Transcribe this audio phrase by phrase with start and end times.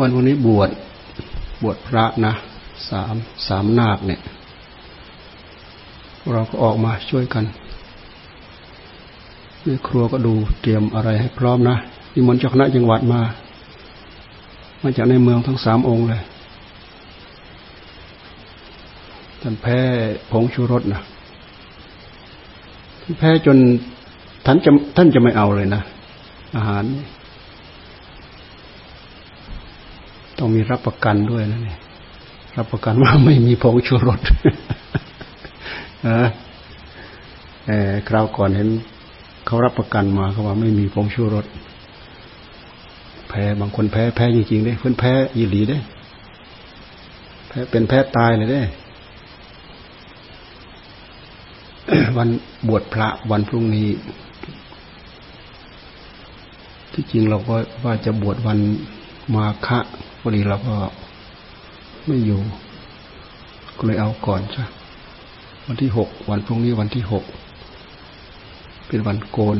[0.00, 0.70] วันวันนี้บวช
[1.62, 2.32] บวชพระนะ
[2.90, 3.14] สาม
[3.48, 4.20] สามนาคเนี่ย
[6.32, 7.44] เราก็ออกมาช่วยกัน
[9.64, 11.76] ในครัวก็ดูเตรียมอะไรให้พร้อมนะ
[12.14, 13.20] นิมนต์เจ้าคณะจังหวัดมา
[14.82, 16.22] มาจากในเมืองทั้งสามองค์เลย
[19.42, 19.78] ท่านแพ้
[20.30, 21.02] ผงชูรสนะ
[23.02, 23.56] ท่านแพ้จน
[24.46, 25.82] ท่านจะท่านจะไม่เอาเลยนะ
[26.56, 26.84] อาหาร
[30.44, 31.78] ต้องมีรับประกันด้วยนะเนี่ย
[32.56, 34.20] รับประกันว่าไม่มีผงชูรส
[36.08, 36.28] นะ
[37.66, 38.68] เออคราวก่อนเห็น
[39.46, 41.46] เขารับประกันมาเขาว่าไม่มีผงชูรส
[43.28, 45.78] แพ้บางคนแพ้แพ้จริงๆได้เพื่อนแพ้ยีหลีได้
[47.48, 48.62] แพ้เป็นแพ้ตายเลยได้
[52.16, 52.28] วัน
[52.68, 53.88] บวชพระวันพรุ่งนี้
[56.92, 57.54] ที่จริงเราก็
[57.84, 58.58] ว่าจะบวชวัน
[59.34, 59.78] มาฆะ
[60.20, 60.76] พอดีเราก็
[62.06, 62.40] ไม่อยู่
[63.76, 64.64] ก็เลยเอาก่อนใช่
[65.66, 67.24] วันที่หกวันพรุ่งนี้วันที่หก
[68.86, 69.58] เป็นวันโกน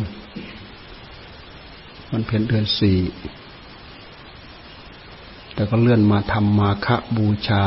[2.10, 2.98] วันเพ็ญเดือนสี่
[5.54, 7.64] แต่ก็เลื่อนมาทำมาฆบูชา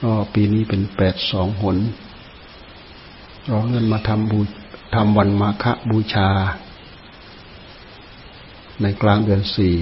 [0.00, 1.76] ก็ปีนี้เป็นแปดสองหน
[3.44, 4.40] เราเลื่อนมาทำบู
[4.94, 6.28] ทำวันมาฆบูชา
[8.82, 9.74] ในกลางเดือนสี่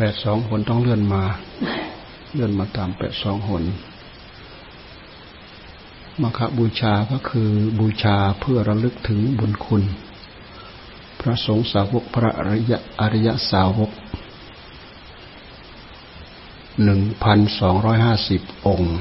[0.00, 1.22] แปดสองหนต้องเลื่อนมา
[2.34, 3.64] เลื่อนมาตามแปดสองหน
[6.22, 9.82] มาคบูชาก็คือบูชาเพื่อระลึกถึงบุญคุณ
[11.20, 13.90] พระสงฆ์สาวกพระอริยอริยสาวก
[16.84, 18.96] หนึ่งพันสองร้อยห้าสิบองค์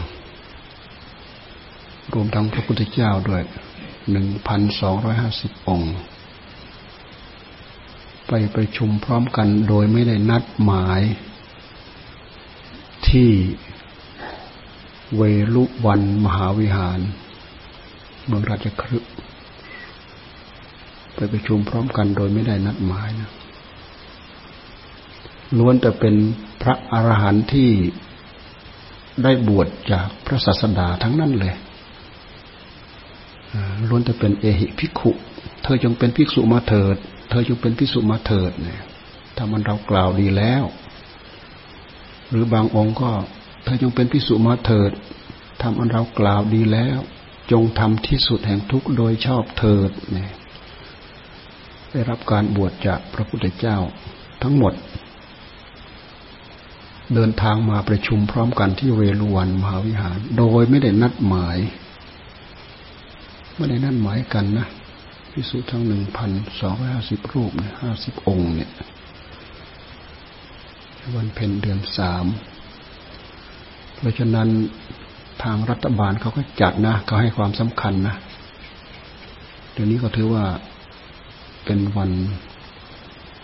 [2.13, 3.43] รวมทั้งพระพุทธเจ้าด้วย
[4.11, 5.93] หนึ่งพันสองร้อยห้าสิบองค์
[8.27, 11.01] ไปประชุมพร้อมกันโดยไม่ได้นัดหมาย
[13.07, 13.29] ที่
[15.15, 15.21] เว
[15.53, 16.99] ลุวันมหาวิหาร
[18.25, 18.97] เมืองราชครึ
[21.15, 23.31] ไปประชุมพร้อมกันโดยไม่ได้นัดหมายนะ
[25.57, 26.15] ล้วนแต่เป็น
[26.61, 27.69] พระอรหันต์ที่
[29.23, 31.55] ได้บวชจากพระศาสดาทั้งนั้นเลย
[33.89, 35.11] ล้วนแต่เป็นเอหิภิกขุ
[35.63, 36.97] เธอจงเป็นภิกษุมาเถิด
[37.29, 38.81] เธอจงเป็นภิกษุมาเถิดเนี่ย
[39.35, 40.63] ถ้ามันเรากล่าวดีแล้ว
[42.29, 43.11] หรือบางองค์ก็
[43.63, 44.91] เธอจงเป็นพิสุมาเถิด
[45.61, 46.99] ทำอันเรากล่าวดีแล้ว
[47.51, 50.31] จงทำที่สุดแห่งทุกข์โดยชอบเถิดเนี่ย
[51.91, 53.77] ได้รับการบวชจากพระพุทธเจ้า
[54.43, 54.73] ทั้งหมด
[57.13, 61.57] เดินทางมาประชุมพร้อมกันที่เวลุวันมหาวิหาร โดยไม่ได้นัดหมาย
[63.55, 64.67] ไม่ได้นัดหมายกันนะ
[65.39, 66.31] พิสุทั้งหนึ่งพัน
[66.61, 68.71] สองห้าสิบรูปเนี่ยห้าสิบองค์เนี่ย
[71.15, 72.25] วันเพ็ญเดือนสาม
[73.97, 74.49] เพราะฉะนั้น
[75.43, 78.15] ทางรัฐบาลเขาก็จัดนะเขาให้ความสำคัญนะ
[79.73, 80.45] เดี๋ยวนี้ก็ถือว่า
[81.65, 82.11] เป็นวัน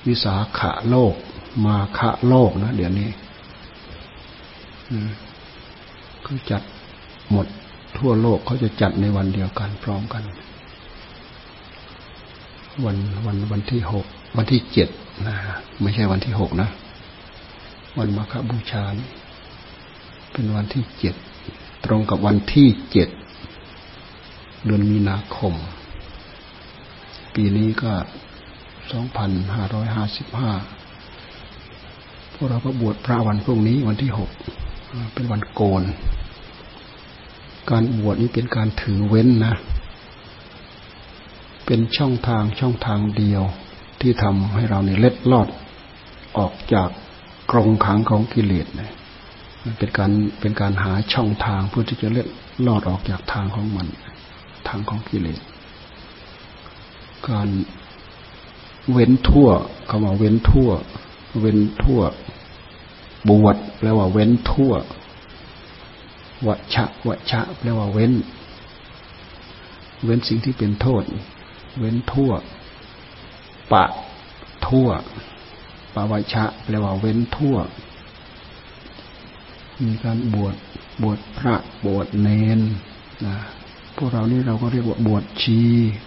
[0.07, 1.13] วิสาขะโลก
[1.65, 3.09] มาขะโลกนะเดี๋ยวนี้
[6.23, 6.61] เขาจัด
[7.31, 7.47] หมด
[7.97, 10.23] ทั่วโลกเขาจะจัดในวันเดียวกันพร้อมกัน
[12.85, 14.05] วันวันวันที่หก
[14.37, 14.89] วันที่เจ็ด
[15.27, 15.35] นะ
[15.81, 16.69] ไม่ใช่วันที่หกนะ
[17.97, 18.95] วันมาฆบูชาน
[20.31, 21.15] เป็นวันที่เจ็ด
[21.85, 23.09] ตรงกับวันที่เจ็ด
[24.65, 25.53] เดือนมีนาคม
[27.33, 27.91] ปีนี้ก็
[28.91, 30.51] สองพันห้าร้อยห้าสิบห้า
[32.33, 34.29] พวกเราก็บวชพระวันพรุ่งนี้วันที่หก
[35.13, 35.83] เป็นวันโกน
[37.69, 39.53] การบวชนี้เป็นการถือเว้นนะ
[41.65, 43.43] เป็นช่องทางช่องทางเดียว
[44.01, 45.47] ที่ทำให้เราเนี่ยเล็ดลอด
[46.37, 46.89] ออกจาก
[47.51, 48.93] กรงขังของกิเลสเนะ
[49.63, 52.27] มันเป็นการเป็นการหาช่องทางเพื่อที่จะเล็ด
[52.67, 53.87] ลอดออกจากทางของมัน
[54.67, 55.39] ทางของกิเลส
[57.29, 57.49] การ
[58.91, 59.49] เว้นทั่ว
[59.89, 60.69] คำว่าเว้นทั่ว
[61.39, 62.01] เว้นทั่ว
[63.29, 64.73] บวชแปลว่าเว้นทั่ว
[66.47, 68.13] วัชะวัชะแปลว่าเว้น
[70.05, 71.03] เว้นสิ่งที่เป็นโทษ
[71.77, 72.31] เว้นทั่ว
[73.71, 73.85] ปะ
[74.67, 74.87] ทั่ว
[75.93, 77.55] ปะวัชะแปลว่าเว้นทั่ว
[79.85, 80.55] มีการบวช
[81.03, 81.55] บวชพระ
[81.85, 82.59] บวชเนน
[83.25, 83.35] นะ
[83.97, 85.59] พวกเรานี่เราก็เรียกว่าบวชชี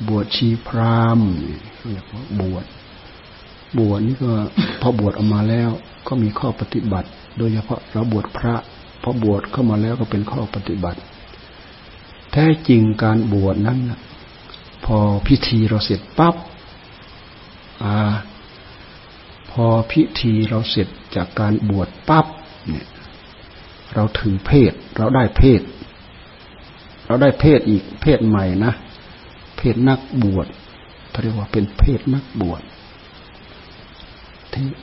[0.08, 1.20] บวชชีพราม
[1.92, 2.64] เรียกว่าบวช
[3.78, 4.32] บวชนี่ก็
[4.80, 5.70] พอบวชออกมาแล้ว
[6.08, 7.08] ก็มีข้อปฏิบัติ
[7.38, 8.54] โดยเฉพาะเราบวชพระ
[9.02, 11.00] พอบวชเข้ามาแล้วก็เป็นข้อปฏิบัติ
[12.32, 13.78] แท้จริงการบวชนั้น
[14.86, 16.34] พอพิธีเราเสร็จปั๊บ
[17.84, 18.14] อ่า
[19.50, 22.26] พอพิธีเราเสร็จจากการบวชปั๊บ
[22.68, 22.86] เนี่ย
[23.94, 25.60] เราถือเพศ เราได้เพศ
[27.06, 28.72] เราได้เพศอีกเพศใหม่นะ
[29.56, 30.46] เพศนักบวช
[31.10, 32.62] เขาเรียกว่าเป็นเพศนักบวช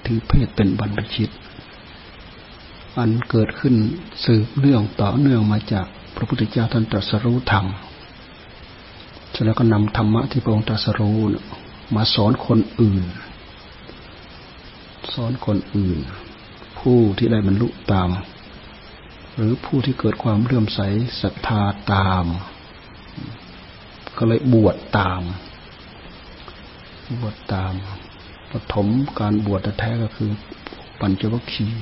[0.05, 1.29] ถือเพศเป็นบรรพชิต
[2.97, 3.75] อันเกิดขึ้น
[4.25, 5.85] สืบเนื่องต่อเนื่องมาจาก
[6.15, 7.65] พระพุทธเจ้าท่านตรัสรู้ธรรม
[9.33, 11.19] เสร็จแล้วก็นำธรรมะที่พระองค์ตรัสรู้
[11.95, 13.03] มาสอนคนอื่น
[15.13, 15.99] สอนคนอื่น
[16.79, 18.09] ผู้ที่ได้บรรลุตาม
[19.35, 20.79] หรือผู้ที่เกิดความเลื่อมใส
[21.21, 21.61] ศรัทธา
[21.93, 22.25] ตาม
[24.17, 25.21] ก็เลยบวชตาม
[27.21, 27.73] บวชตาม
[28.51, 28.87] ปฐม
[29.19, 30.31] การบวชแท้ก็คือ
[30.99, 31.79] ปัญจวัคคีย์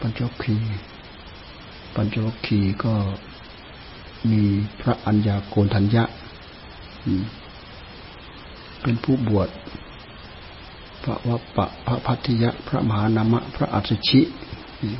[0.00, 0.78] ปัญจวัคคีย์
[1.94, 2.94] ปัญจวัคคีย์ก็
[4.32, 4.44] มี
[4.80, 6.04] พระอัญญาโกณทัญญะ
[8.82, 9.48] เป็นผู้บวช
[11.02, 14.20] พระวัปปะพระพัทธิยะ พระมหานามะ พระอัศชิ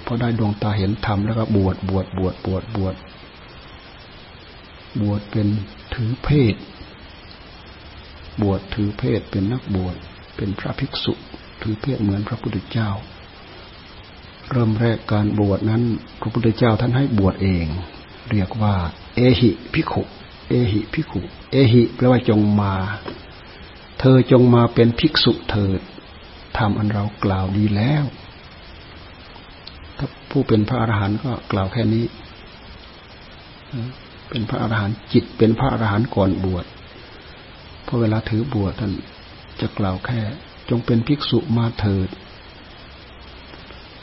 [0.04, 2.94] พอได้ดวงตาเห็นธรรมแล้วก็บวชบวชบวชบวชบวช
[5.00, 5.48] บวชเป็น
[5.94, 6.54] ถือเพศ
[8.42, 9.96] บวชถือเพศเป็นนักบวช
[10.36, 11.12] เป็นพระภิกษุ
[11.62, 12.90] ถือเพศเหมือนพระพุทธเจ้า
[14.50, 15.82] เริ่มแรกการบวชนั้น
[16.20, 17.66] พระพุทธเจ้าท่านให้บวชเอง
[18.30, 18.74] เรียกว่า
[19.16, 20.02] เอหิภิขุ
[20.48, 21.20] เอหิภิขุ
[21.50, 22.74] เอหิแปลว่าจงมา
[24.00, 25.80] เธอจงมาเป็นภิกษุเถิด
[26.58, 28.04] ทำอันเรากล่าวดีแล้ว
[29.98, 32.04] ถ้าผู้เป็นพระอรหันต์ก็กล่าวแค่นี้
[34.30, 36.64] เป็นพระอรหันต์จิตเป็นพระอรหันต์ก่อนบวช
[37.86, 38.92] พอเวลาถือบวชท่าน
[39.60, 40.20] จะกล่าวแค่
[40.70, 42.08] จงเป็นภิกษุมาเถิด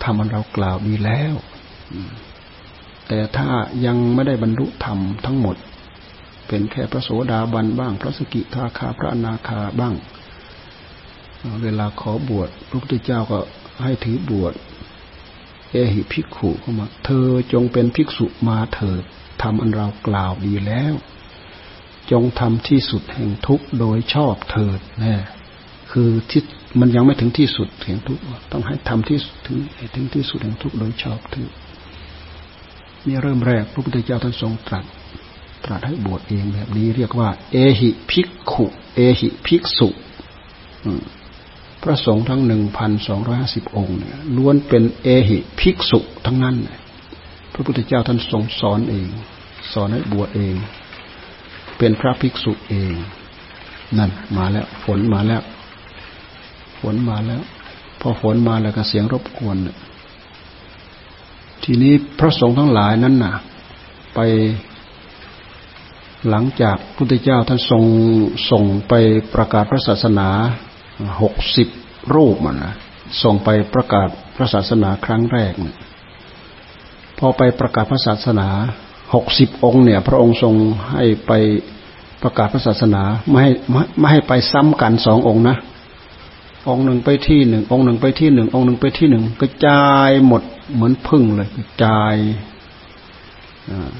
[0.03, 1.35] ทำอันเรากล่าวดีแล้ว
[3.07, 3.49] แต่ถ้า
[3.85, 5.55] ยังไม่ได้บรรลุธรรมทั้งหมด
[6.47, 9.93] เป็นแค่พระโสดาบันบ้าง พระสกิทาคาพระอนาคาบ้าง
[11.63, 13.39] เวลาขอบวชพระพุทธเจ้าก็
[13.83, 14.53] ให้ถือบวช
[15.71, 19.03] เอหิภิกขุเข้ามาเธอจงเป็นภิกษุมาเถิด
[19.41, 20.93] ทำอันเรากล่าวดีแล้ว
[22.11, 25.15] จงทำที่สุดแห่งทุกข์โดยชอบเถิดน่
[25.91, 26.41] คือที่
[26.79, 28.21] มันยังไม่ถึงที่สุดแห่งทุกข์
[28.51, 29.57] ต้องให้ทำที่ถึง
[29.95, 31.51] ถึงที่สุดแห่งทุกข์โดยชอบเถิด
[33.07, 34.85] นี่เริ่มแรกพระพุทธเจ้าท่านทรงตรัส
[35.65, 38.65] ตรัสให้บวชเองแบบนี้เรียกว่า เอหิภิกขุ
[38.95, 39.89] เอหิภิกษุ
[41.83, 46.55] พระสงฆ์ทั้งหนึ่งพันสองร้อยห้าสิบองค์เนี่ยล้วนเป็นเอหิภิกษุทั้งนั้น
[47.53, 49.09] พระพุทธเจ้าท่านทรงสอนเอง
[49.73, 50.55] สอนให้บวชเอง
[51.77, 52.93] เป็นพระภิกษุเอง
[53.97, 55.41] นั่นมาแล้ว ฝนมาแล้ว
[56.79, 57.41] ฝนมาแล้ว
[58.01, 59.57] พอฝนมาแล้วก็เสียงรบกวน
[61.63, 63.35] ทีนี้พระสงฆ์ทั้งหลายนั้นน่ะ
[64.15, 64.19] ไป
[66.29, 67.83] หลังจากพุทธเจ้าท่านทรง
[68.51, 68.93] ส่งไป
[69.33, 70.27] ประกาศพระศาสนา
[71.21, 71.67] หกสิบ
[72.15, 72.73] รูปมันนะ
[73.23, 75.77] ส่งไปประกาศพระศาสนาครั้งแรกเนี่ย
[77.19, 78.47] พอไปประกาศพระศาสนา
[79.13, 80.53] หกสิบองค์เนี่ย พระองค์ทรง
[80.93, 81.31] ให้ไป
[82.23, 83.51] ประกาศพระศาสนาไม่ให้
[83.99, 85.57] ไม่ให้ไปซ้ำกันสององค์นะ
[86.69, 90.41] องค์หนึ่งไปที่หนึ่งองค์หนึ่งไปที่หนึ่งองค์หนึ่งไปที่หนึ่งกระจายหมด
[90.73, 92.15] เหมือนพึ่งเลยกระจาย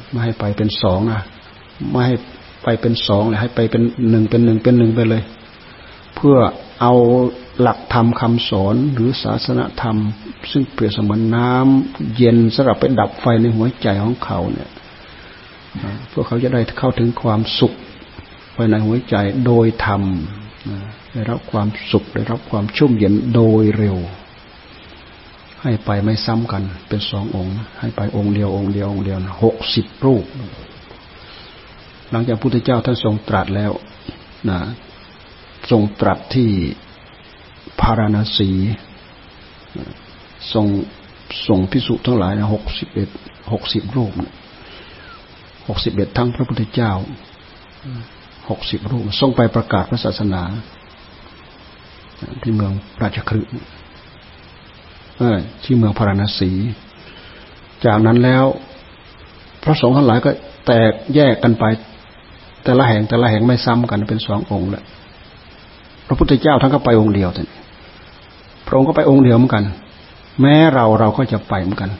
[0.09, 1.21] ไม่ให้ไปเป็นสองนะ
[1.91, 2.15] ไม่ให้
[2.63, 5.23] ไปเป็นสองเลยให้ไปเป็นหนึ่งเป็นหนึ่งเป็นหนึ่งไปเลย
[6.15, 6.37] เพื่อ
[6.81, 6.93] เอา
[7.61, 9.97] หลักธรรมคาสอนหรือศาสนธรรม
[10.51, 14.69] ซึ่งเปรียบเสมือนน้ำเย็นสำหรับไปดับไฟในหัวใจของเขาเนี่ย
[16.11, 17.73] พวกเขาจะได้เข้าถึงความสุข
[18.55, 20.01] ภายในหัวใจโดยธรรม
[21.13, 23.97] ได้รับความสุขได้รับความชุ่มเย็นโดยเร็ว
[25.63, 30.25] ให้ไปไม่ซ้ำกัน เป็นสององค์ ให้ไปองค์เดียวองค์เดียวองค์เดียวหกสิบรูป
[32.11, 33.71] หลังจากพุทธเจ้าท่านทรงตรัสแล้ว
[34.49, 34.59] นะ
[35.71, 36.49] ทรงตรัสที่
[37.79, 38.49] พาราณสี
[40.53, 40.65] ทรง
[41.47, 43.09] ส่งพิสุทั้งหลายนะหกสิบเอ็ด
[43.51, 44.11] หกสิบรูป
[45.67, 46.91] หกสิบเอ็ดทั้งพระพุทธเจ้า
[48.49, 50.41] หกสิบรูปทรงไปประกาศพระศาสนา
[52.41, 53.51] ที่เมืองราชคฤห์
[55.63, 56.51] ที่เมืองพาราณสี
[57.85, 58.43] จากนั้นแล้ว
[59.63, 60.31] พระสงฆ์ทั้งหลายก็
[60.65, 61.63] แตกแยกกันไป
[62.63, 64.83] แต่ละแห่งแต่ละแห่งไม่ซ้ำกันเป็นสององค์แหละ
[66.07, 67.47] พระพุทธเจ้าท่านก็ไปองค์เดียวท่าน
[68.65, 69.63] พระองค์ก็ไปองค์เดียวเหมือนกัน
[70.41, 71.91] แม้เราเราก็จะไปเหมือนกัน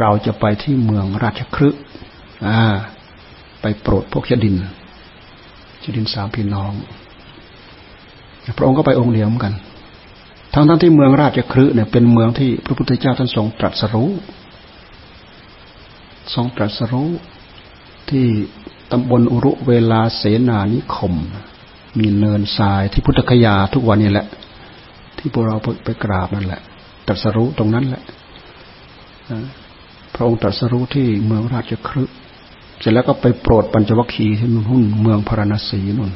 [0.00, 1.68] เราจะไปที่เมืองราชครึ
[2.46, 2.58] อ่า
[3.60, 4.54] ไปโปรดพวกชดิน
[5.82, 6.72] ชดินสามพี่น้อง
[8.56, 9.54] พระองค์ก็ไปองค์เดียวเหมือนกัน
[10.56, 14.10] ทั้งทั้งที่เมืองราชครึเนี่ยเป็นเมืองที่พระพุทธเจ้าท่านทรงตรัสรู้
[16.34, 17.10] ทรงตรัสรู้
[18.10, 18.26] ที่
[18.92, 21.14] ตำบลอุรุเวลาเสนานิคม
[21.98, 24.26] มีเนินทรายที่พุทธคยาทุกวันนี้แหละ
[25.18, 26.60] ที่พวกเราไปกราบนั่นแหละ
[27.06, 28.02] ตรัสรู้ตรงนั้นแหละ
[30.14, 32.14] พระองค์ตรัสรู้ที่เมืองราชคฤห์
[32.80, 36.10] เสร็จแล้วก็ไปโปรดปัญจวัคคีย์ที่นุ่นเมืองพาราณสีนุ่น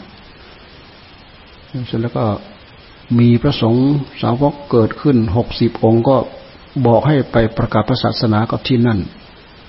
[1.87, 2.25] เสร็จแล้วก็
[3.19, 3.89] มีพระสงฆ์
[4.23, 6.17] สาวกเกิดขึ้นหกสิบองค์ก็
[6.87, 8.99] บอกให้ไปประกาศศาสนากับที่นั่น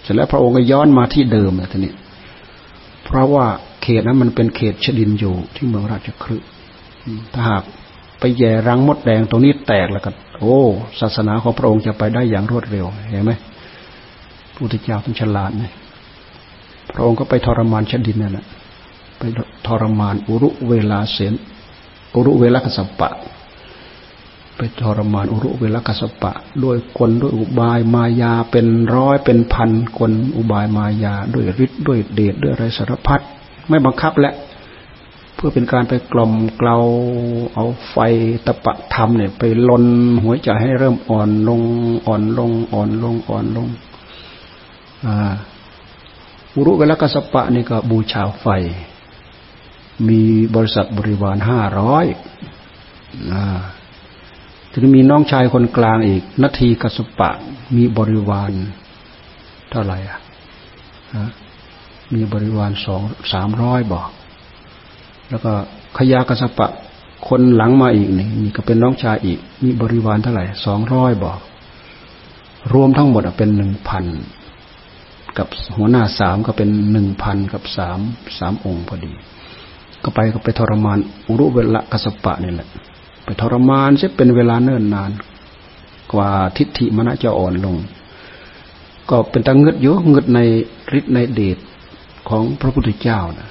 [0.02, 1.94] เสร็จแล้วพระองค์ก็ย้อนมาที่เดิมนะทีนี้
[3.06, 3.46] เพราะว่า
[3.82, 6.48] เขตนั้นมันเป็นเขตชดินอยู่ที่เมืองราชคฤห์
[7.34, 7.64] ถ้าหาก
[8.20, 10.58] ไปแย่รังมดแดงตรงนี้แตกแล้วก็โอ้
[11.00, 13.32] ศาสนาของพระองค์จะไปได้อย่างรวดเร็วเห็นไหม
[14.54, 15.64] พระพุทธเจ้าท่านฉลาดไหม
[16.94, 18.46] พระองค์ก็ไปทรมานชดินนั่นแหละ
[19.20, 19.24] ไป
[19.68, 21.34] ทรมานอุรุเวลาเสน
[22.16, 23.10] อุรุเวลกัสปะ
[24.56, 26.32] ไปทรมานอุรุเวลกัสปะ
[26.64, 33.20] ด้วยคนด้วยอุบายมายาเป็นร้อยเป็นพันคนอุบายมายา ด้วยฤทธิ์ด้วยเดชด้วยอะไรสารพัด
[33.70, 34.34] ไม่บังคับและ
[35.36, 36.78] เพื่อเป็นการไปกล่อมเกลา
[37.54, 37.98] เอาไฟ
[38.46, 39.86] ตะปะธรรมเนี่ยไปลน
[40.24, 41.62] หัวใจให้เริ่มอ่อนลง
[42.08, 43.68] อ่อนลงอ่อนลงอ่อนลง
[45.06, 45.34] อ่า
[46.56, 48.48] อุรุเวลกัสปะนี่ก็บูชาไฟ
[50.10, 50.22] มี
[50.56, 52.06] บริษัทบริวารห้าร้อย
[54.74, 57.30] ถึงมีน้องชายคนกลางอีกนาทีกสปะ
[57.76, 58.52] มีบริวาร
[59.72, 60.20] เท่าไหร่อะ
[62.14, 63.02] มีบริวารสอง
[63.34, 64.10] สามร้อยบอก
[65.30, 65.52] แล้วก็
[65.98, 66.68] ขยากสปะ
[67.28, 71.40] คนหลังมาอีกนี่นี่ก็เป็นน้องชายอีก มีบริวารเท่าไหร่สองร้อยบอก
[72.74, 74.06] รวมทั้งหมดเป็นหนึ่งพัน
[75.38, 78.00] กับหัวหน้าสามก็เป็นหนึ่งพันกับสาม
[78.40, 79.14] สามองค์พอดี
[80.04, 82.68] ก็ไปก็ไปทรมานอุรุเวลกัสปะนี่แหละ
[83.26, 85.12] ไปทรมานเสียเป็นเวลาเนิ่นนาน
[86.14, 87.76] กว่าทิฏฐิมณะจะอ่อนลง
[89.10, 90.40] ก็เป็นตังเงดอยู่เงดใน
[91.00, 91.58] ฤทธิ์ในเดช
[92.30, 93.50] ของพระพุทธเจ้านะ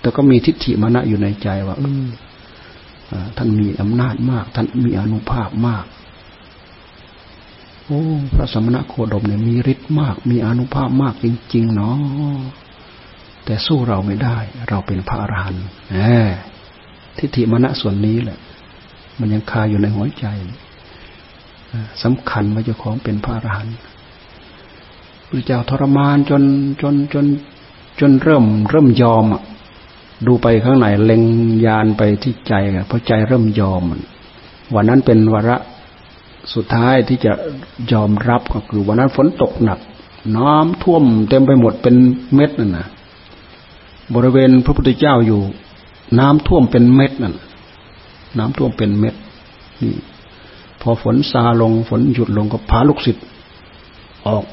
[0.00, 5.84] แต่ก็มีทิฏฐิมณะอยู่ในใจว่าเออท่านมีอำนาจมาก ท่านมีอนุภาพมาก
[7.84, 8.02] โอ้
[8.34, 11.96] พระสมณะโคดมเนี่ยมีฤทธิ์มาก มีอนุภาพมากจริงๆเนาะ
[13.46, 14.38] แต่สู้เราไม่ได้
[14.68, 15.64] เราเป็นพระอรหันต์
[17.18, 18.38] ทิฏฐิมณะส่วนนี้แหละ
[19.18, 20.26] มันยังคาอยู่ในหัวใจ
[22.02, 23.76] สำคัญว่าเจ้าของเป็นพระอรหันต์
[25.28, 26.42] พระเจ้าทรมานจน
[26.82, 27.26] จนจน
[28.00, 29.24] จนเริ่ม เริ่มยอม
[30.26, 31.22] ดูไปข้างในเล็ง
[31.66, 32.54] ยานไปที่ใจ
[32.88, 33.82] เพราะใจเริ่มยอม
[34.74, 35.56] วันนั้นเป็นวาระ
[36.54, 37.32] สุดท้ายที่จะ
[37.92, 39.78] ยอมรับก็คือวันนั้นฝนตกหนัก
[40.36, 41.94] น้ำท่วมเต็มไปหมดเป็น
[42.34, 42.86] เม็ดนั่นนะ
[44.14, 45.40] บริเวณพระพุทธเจ้าอยู่
[46.18, 47.34] น้ำท่วมเป็นเม็ดนั่น
[48.38, 49.14] น้ำท่วมเป็นเม็ด
[49.82, 49.92] นี่
[50.80, 53.24] พอฝนซาลงฝนหยุดลงก็พาลูกศิษย์
[54.26, 54.44] ออก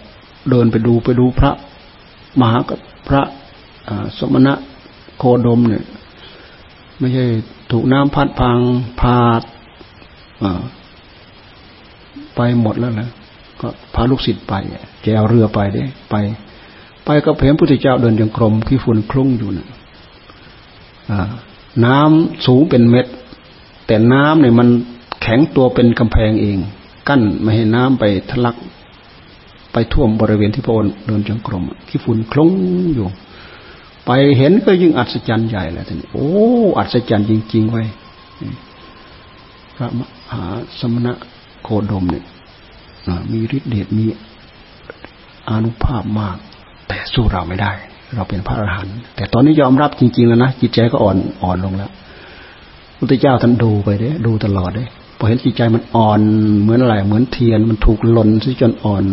[0.49, 1.51] เดินไปดูไปดูพระ
[2.39, 3.21] มหากับพระ
[4.17, 4.53] สมณะ
[5.17, 5.83] โคดมเนี่ย
[6.99, 7.25] ไม่ใช่
[7.71, 8.57] ถูกน้ำพัดพัง
[9.01, 9.41] พาด
[12.35, 13.09] ไปหมดแล้วนะ
[13.61, 14.53] ก็พาลูกศิษย์ไป
[15.03, 16.15] แจวเรือไปเด้ไป
[17.05, 19.67] ไปก็เห็นพุทธเจ้าเดินยังกรมขี้ฝุ่นคลุ้งอยู่นะ
[21.85, 23.07] น้ำสูงเป็นเม็ด
[23.87, 24.67] แต่น้ำเนี่ยมัน
[25.21, 26.57] แข็งตัวเป็นกำแพงเอง
[27.07, 28.55] กั้นไม่ให้น้ำไปทะลัก
[29.73, 32.51] ไปท่วมบริเวณที่พระองค์เดินจงกรมขี้ฝุ่นคลุ้ง
[32.95, 33.07] อยู่
[34.05, 36.29] ไปเห็นก็ยิ่งอัศจรรย์ใหญ่แล้วท่านโอ้
[36.77, 37.83] อัศจรรย์จริงๆไว้
[39.75, 39.99] พระม
[40.31, 40.45] หา
[40.79, 41.13] สมณะ
[41.63, 42.25] โคดมเนี่ย
[43.31, 44.05] มีฤทธิ์เดชมี
[45.49, 46.37] อนุภาพมาก
[46.93, 47.71] แต่สู้เราไม่ได้
[48.15, 51.91] เราเป็นพระอรหันต์แต่ตอนนี้ยอมรับจริง ๆ แล้วนะจิตใจก็อ่อนอ่อนลงแล้ว
[52.97, 54.85] พุทธเจ้าท่านดูไปเด้ดูตลอดเด้
[55.17, 56.21] พอเห็นจิตใจมันอ่อน
[56.61, 59.03] เหมือนอะไรเหมือนเทียนมันถูกลนซะจนอ่อน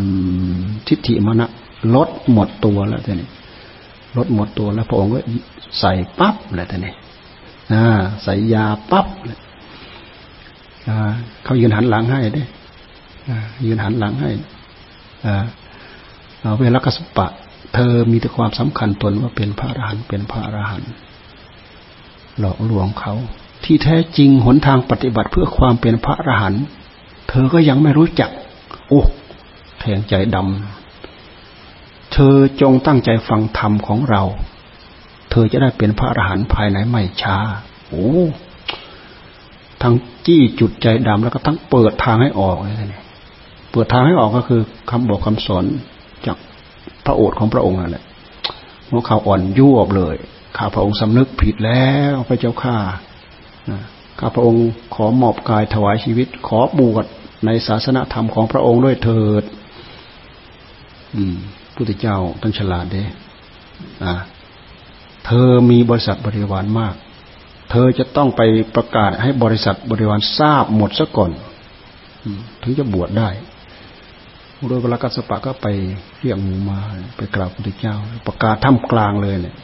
[0.89, 1.49] ทิฏฐิมณะ
[1.95, 3.29] ลดหมดตัวแล้วท่านี้
[4.17, 5.19] ลดหมดตัวแล้วพระองค์ก็
[5.81, 6.93] ใส่ปั๊บเลยท่านี้
[8.23, 9.39] ใส่ยาปั๊บเลย
[11.45, 12.45] เขายืนหันหลังให้ด้
[13.65, 14.31] ยืนหันหลังให้
[16.61, 17.27] เวลากัสปะ
[17.75, 20.91] เธอมีแต่ความสำคัญตนว่าเป็นพระอรหันต์เป็นพระอรหันต์
[22.39, 23.15] หลอกลวงเขา
[23.65, 26.63] ที่แท้จริงหนทางปฏิบัติเพื่อความเป็นพระอรหันต์
[27.29, 28.31] เธอก็ยังไม่รู้จัก
[28.89, 29.03] โอ้
[29.81, 34.23] แทงใจดำเธอจงตั้งใจฟังธรรมของเรา
[35.31, 37.37] เธอจะได้เป็นพระอรหันต์ภายในไม่ช้า
[37.89, 38.09] โอ้
[39.83, 39.95] ทั้ง
[40.27, 42.77] จี้จุดใจดำแล้วก็ทั้งเปิดทางให้ออกเลย
[43.73, 44.61] เปิดทางให้ออกก็คือ
[44.91, 45.65] คำบอกคำสอน
[46.27, 46.37] จาก
[47.11, 48.05] ระโอษฐ์ของพระองค์นั่นแหละ
[48.91, 50.17] หัวข่าวอ่อนยวบเลย
[50.57, 52.77] ข้าพระองค์สำนึกผิดแล้วพระเจ้าข้า
[54.19, 57.05] ข้าพระองค์ขอมอบกายถวายชีวิต ขอบวช
[57.47, 59.45] ในศาสนธรรมของพระองค์ด้วยเถิด
[61.17, 61.37] อืม
[61.75, 63.05] พุทธเจ้าต้นฉลาดเด้
[64.05, 64.15] อ่า
[65.27, 66.95] เธอมีบริษัทบริวารมาก
[67.71, 68.43] เธอจะต้องไป
[68.75, 71.31] ประกาศให้บริษัทบริวารทราบหมดซะก่อน
[72.63, 73.29] ถึงจะบวชได้
[74.69, 75.67] โดยเวลากัสปะก็ไป
[76.21, 76.79] เรียกงูมา
[77.17, 77.95] ไปกราบพระพุทธเจ้า
[78.27, 79.55] ประกาศท่ามกลางเลยเนี่ย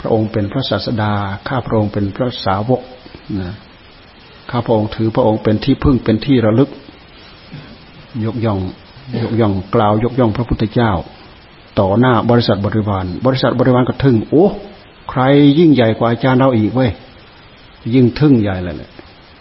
[0.00, 1.12] พระองค์เป็นพระศาสดา
[1.48, 2.80] ข้าพระองค์เป็นพระสาวก
[3.40, 3.54] นะ
[4.50, 6.70] ข้าพระองค์ถือพระองค์เป็นที่พึ่งเป็นที่ระลึก
[8.24, 8.58] ยกย่อง
[9.22, 10.92] ยกย่องกล่าวยกย่องพระพุทธเจ้า
[11.80, 14.46] ต่อหน้าบริษัทบริวาร บริษัทบริวารก็ทึ่งโอ้
[15.10, 15.22] ใคร
[15.58, 16.90] ยิ่งใหญ่กว่าอาจารย์เราอีกเว้ย
[17.94, 18.90] ยิ่งทึ่งใหญ่เลยแหละ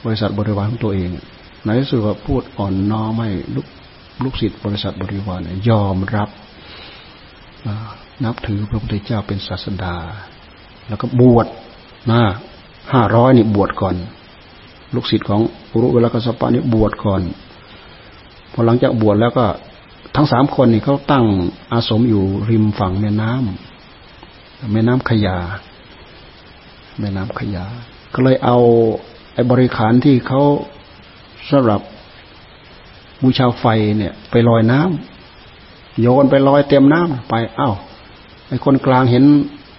[0.05, 1.09] บริษัทบริวารของตัวเอง
[1.65, 3.67] ในที่สุดก็พูดอ่อนน้อมให้ลูก
[4.23, 5.39] ลูกศิษย์บริษัทบริวาร
[5.69, 6.29] ยอมรับ
[8.25, 9.95] นับถือพระพุทธเจ้าเป็นศาสดา
[10.87, 11.47] แล้วก็บวช
[12.11, 12.21] นะ
[12.93, 13.95] ห้าร้อยนี่บวชก่อน
[14.95, 17.21] ลูกศิษย์ของอุรุเวลากสปะนี่บวชก่อน
[18.53, 19.45] พอหลังจากบวชแล้วก็
[20.15, 21.25] ทั้งสามคนนี่เขาตั้ง
[21.71, 25.37] อาสมอยู่ริมฝั่งแม่น้ำแม่น้ำขยา
[26.99, 27.65] แม่น้ำขยา
[28.13, 28.57] ก็เลยเอา
[29.33, 30.41] ไอ้บริขารที่เขา
[31.51, 31.81] สำหรับ
[33.21, 33.65] บูชาไฟ
[33.97, 37.75] เนี่ย ไปลอยน้ำโยนไปลอยเต็มน้ำไปอ้าว
[38.47, 39.23] ไอ้คนกลางเห็น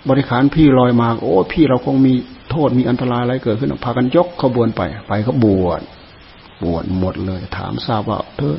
[0.09, 2.13] บริขารพี่ลอยมา โอ้ พี่เราคงมี
[2.51, 5.81] โทษมีอันตรายอะไรเกิดขึ้นพากันยกขบวนไป ไปก็บวช
[6.65, 8.57] บวชหมดเลย ถามทราบว่า เธอ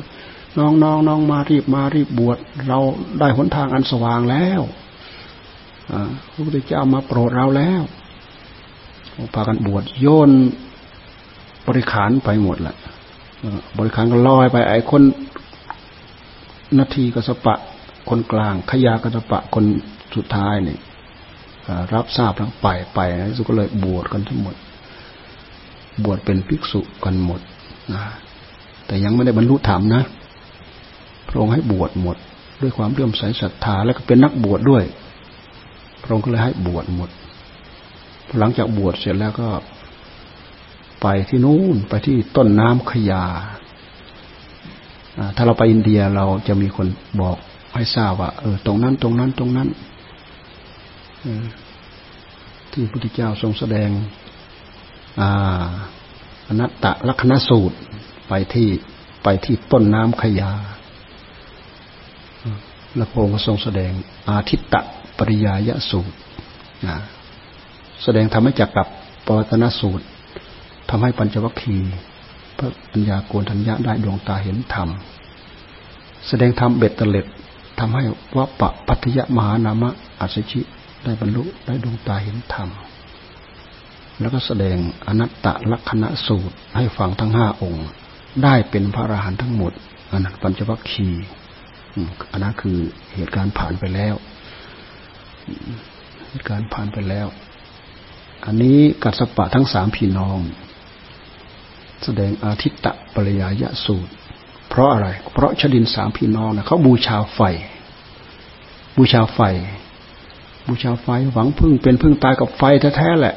[0.58, 2.38] น้องน้องน้องมารีบมารีบบวช
[2.68, 2.78] เรา
[3.20, 4.62] ได้หนทางอันสว่างแล้ว
[6.32, 7.82] พระพุทธเจ้ามาโปรดเราแล้ว
[9.34, 10.30] พากันบวชโยน
[11.66, 12.76] บริขารไปหมดแหละ
[13.78, 15.02] บริขารก็ลอยไป ไอ้คน
[16.78, 17.56] นาทีกสปะ
[18.08, 19.64] คนกลาง ขยากสปะคน
[20.14, 20.78] สุดท้ายนี่
[21.94, 24.54] รับทราบทั้งไปไปนะสุก็เลยบวชกันทั้งหมด
[26.04, 27.40] บวชเป็นภิกษุกันหมด
[27.92, 28.02] นะ
[28.86, 30.02] แต่ยังไม่ได้บรรลุธรรมนะ
[31.28, 32.16] พระองค์ให้บวชหมด
[32.62, 34.84] ด้วยความเลื่อมใสศรัทธาแล้วก็เป็นนักบวชดด้วย
[36.02, 37.10] พระองค์ก็เลยให้บวชหมด
[38.38, 39.48] หลังจากบวชเสร็จแล้วก็
[41.02, 43.24] ไปที่นู่นไปที่ต้นน้ำขยา
[45.36, 46.86] ถ้าเราไปอินเดียเราจะมีคน
[47.20, 47.36] บอก
[47.74, 49.68] ให้ทราบว่าเออตรงนั้นตรงนั้นตรงนั้น
[52.72, 53.90] ที่พระพุทธเจ้าทรงแสดง
[56.48, 57.76] อนัตตลักษณสูตร
[58.28, 58.68] ไปที่
[59.24, 60.52] ไปที่ต้นน้ำขยา
[62.96, 63.92] แล้วพระองค์ทรงแสดง
[64.28, 64.74] อาทิตต
[65.18, 66.16] ปริยายสูตร
[68.02, 68.86] แสดงธรรมจักกับ
[69.26, 70.04] ปวัตนสูตร
[70.90, 71.92] ทำให้ปัญจวัคคีย์
[72.58, 74.88] พระปัญญาโกนทัญญาได้ดวงตาเห็นธรรม
[76.28, 77.26] แสดงธรรมเบ็ดเตล็ด
[77.78, 78.02] ทำให้
[78.36, 79.90] วัปปะปัทยมหานามะ
[80.20, 80.60] อัศชิ
[81.04, 82.68] ได้บรรลุได้ดวงตาเห็นธรรม
[84.20, 87.86] แล้วก็แสดงอนัตตลักษณะสูตรให้ฟังทั้งห้าองค์
[88.42, 89.72] ได้เป็นพระอรหันต์ทั้งหมด
[90.10, 91.24] อันนั้นปัญจวัคคีย์
[92.30, 92.78] อันนั้นคือ
[93.14, 94.14] เหตุการณ์ผ่านไปแล้ว
[96.28, 97.26] เหตุการณ์ผ่านไปแล้ว
[98.46, 100.38] อันนี้กัสปะทั้งสามพี่น้อง
[102.04, 104.12] แสดงอาทิตตะปริยายสูตร
[104.68, 107.40] เพราะอะไร เพราะชดินสามพี่น้องนะเขาบูชาไฟ
[108.96, 109.40] บูชาไฟ
[110.66, 112.62] บูชาไฟหวังพึ่งเป็นพึ่งตายกับไฟ
[112.96, 113.34] แท้ๆแหละ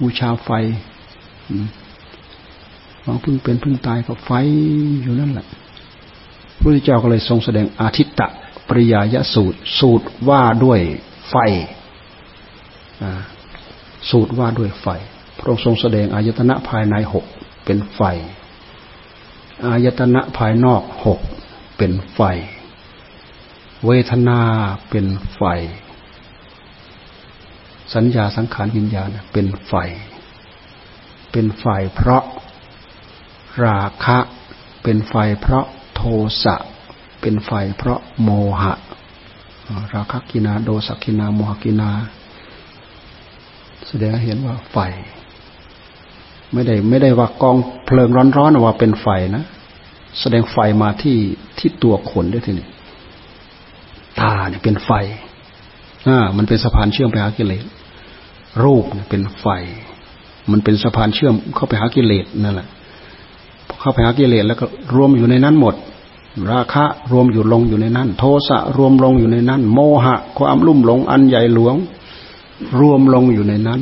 [0.00, 0.50] บูชาไฟ
[3.04, 4.30] หวังพึ่งเป็นพึ่งตายกับไฟ
[5.02, 5.46] อยู่นั่นแหละ
[6.54, 8.28] พระพุทธเจ้าก็เลยทรงแสดงอาทิตตะ
[8.68, 10.80] ปริยายสูตร สูตรว่าด้วย
[11.28, 11.34] ไฟ
[14.10, 14.86] สูตรว่าด้วยไฟ
[15.38, 17.24] พระองค์ทรงแสดงอายตนะภายในหก
[17.70, 18.02] เป็นไฟ
[19.64, 21.20] อายตนะภายนอกหก
[21.76, 22.20] เป็นไฟ
[23.86, 24.40] เวทนา
[24.88, 25.42] เป็นไฟ
[27.94, 29.72] สัญญาสังขารวิญญาณเป็นไฟ
[31.32, 32.24] เป็นไฟเพราะ
[33.64, 34.18] ราคะ
[34.82, 36.02] เป็นไฟเพราะโท
[36.42, 36.56] สะ
[37.20, 38.74] เป็นไฟเพราะโมหะ
[39.94, 41.90] ราคะกินาโดสักินาโมหกินา
[43.86, 44.78] แสดงให้เห็นว่าไฟ
[46.52, 47.56] ไม่ได้ไม่ได้ว่ากอง
[47.86, 49.06] เพลิงร้อนๆว่าเป็นไฟ
[49.36, 49.44] นะ
[50.20, 51.18] แสดงไฟมาที่
[51.58, 52.66] ที่ตัวคนด้วยทีนี้
[54.20, 54.90] ตาเนี่ยเป็นไฟ
[56.08, 57.64] อ่ามันเป็นสะพานเชื่อมไปหากิเลส
[58.64, 59.46] รูปเนี่ยเป็นไฟ
[60.50, 62.68] มันเป็นสะพานเชื่อมเข้าไปหากิเลสนั่นแหละ
[63.80, 65.74] เข้าไปหากิเลสแล้วก็รวมอยู่ในนั้นหมด
[66.50, 71.74] ราคะรวมอยู่ลงอยู่ในนั้น โทสะรวมลงอยู่ในนั้น โมหะ ความลุ่มหลงอันใหญ่หลวง
[72.80, 73.80] รวมลงอยู่ในนั้น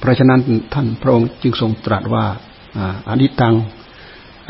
[0.00, 0.40] เพราะฉะนั้น
[0.74, 2.24] ท่านพระองค์จึงทรงตรัสว่า
[3.08, 3.54] อาดิตัง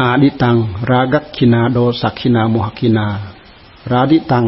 [0.00, 0.56] อาดิตัง
[0.90, 3.06] รากัคินาโดสักคินาโมหคินา
[3.90, 4.46] ราดิตัง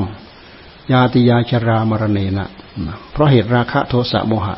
[0.93, 2.47] ยาติยาชรามรเนนะ
[3.13, 4.55] เพราะเหตุราคะโทสะโมหะ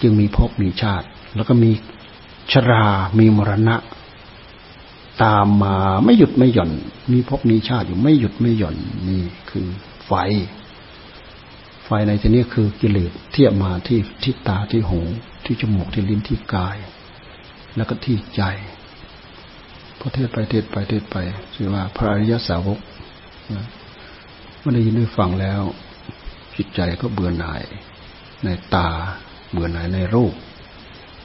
[0.00, 1.70] จึงมีภพมีชาติ แล้วก็มี
[2.52, 2.84] ชรา
[3.18, 3.76] มีมรณะ
[5.22, 6.70] ตามมาไม่หยุดไม่หย่อน
[7.12, 8.76] มีภพมีชาติอยู่ไม่หยุดไม่หย่อน
[9.08, 9.66] นี่คือ
[10.06, 10.12] ไฟ
[11.90, 15.00] ไฟในที่นี้คือกิเลสเทียบมาที่ที่ตาที่หู
[15.44, 16.76] ที่จมูกที่ลิ้นที่กาย
[17.76, 18.42] แล้วก็ที่ใจ
[19.98, 21.16] พอเทศไปเทศไปเทศไป
[21.54, 22.78] คือว่าพระอริยสาวก
[24.60, 25.60] เมื่อได้ยินได้ฟังแล้ว
[26.56, 27.62] จิตใจก็เบื่อหน่าย
[28.44, 28.88] ในตา
[29.52, 30.34] เบื่อหน่ายในรูป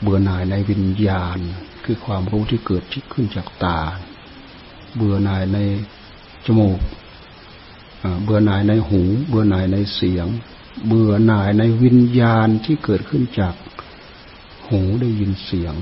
[0.02, 1.38] เบื่อหน่ายในวิญญาณ
[1.84, 3.80] คือความรู้ที่เกิดที่ขึ้นจากตา
[4.96, 5.60] เบื่อหน่ายใน
[6.46, 6.80] จมูก
[8.24, 10.28] เบื่อหน่ายในหู เบื่อหน่ายในเสียง
[10.88, 13.56] เบื่อหน่ายในวิญญาณที่เกิดขึ้นจาก
[14.68, 15.76] หูได้ยินเสียง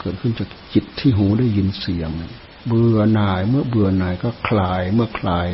[0.00, 2.10] เกิดขึ้นจากจิตที่หูได้ยินเสียง
[2.66, 5.48] เบื่อหน่ายเมื่อเบื่อหน่ายก็คลาย เมื่อคลาย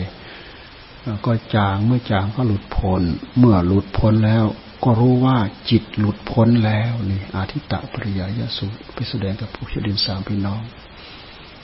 [1.26, 3.02] ก็จางเมื่อจางก็หลุดพ้น
[3.38, 4.44] เมื่อหลุดพ้นแล้ว
[4.84, 5.38] ก็รู้ว่า
[5.70, 10.62] จิตหลุดพ้นแล้วนี่อาทิตตปริยายสุไปแสดงกับพวกชดินสามพี่น้อง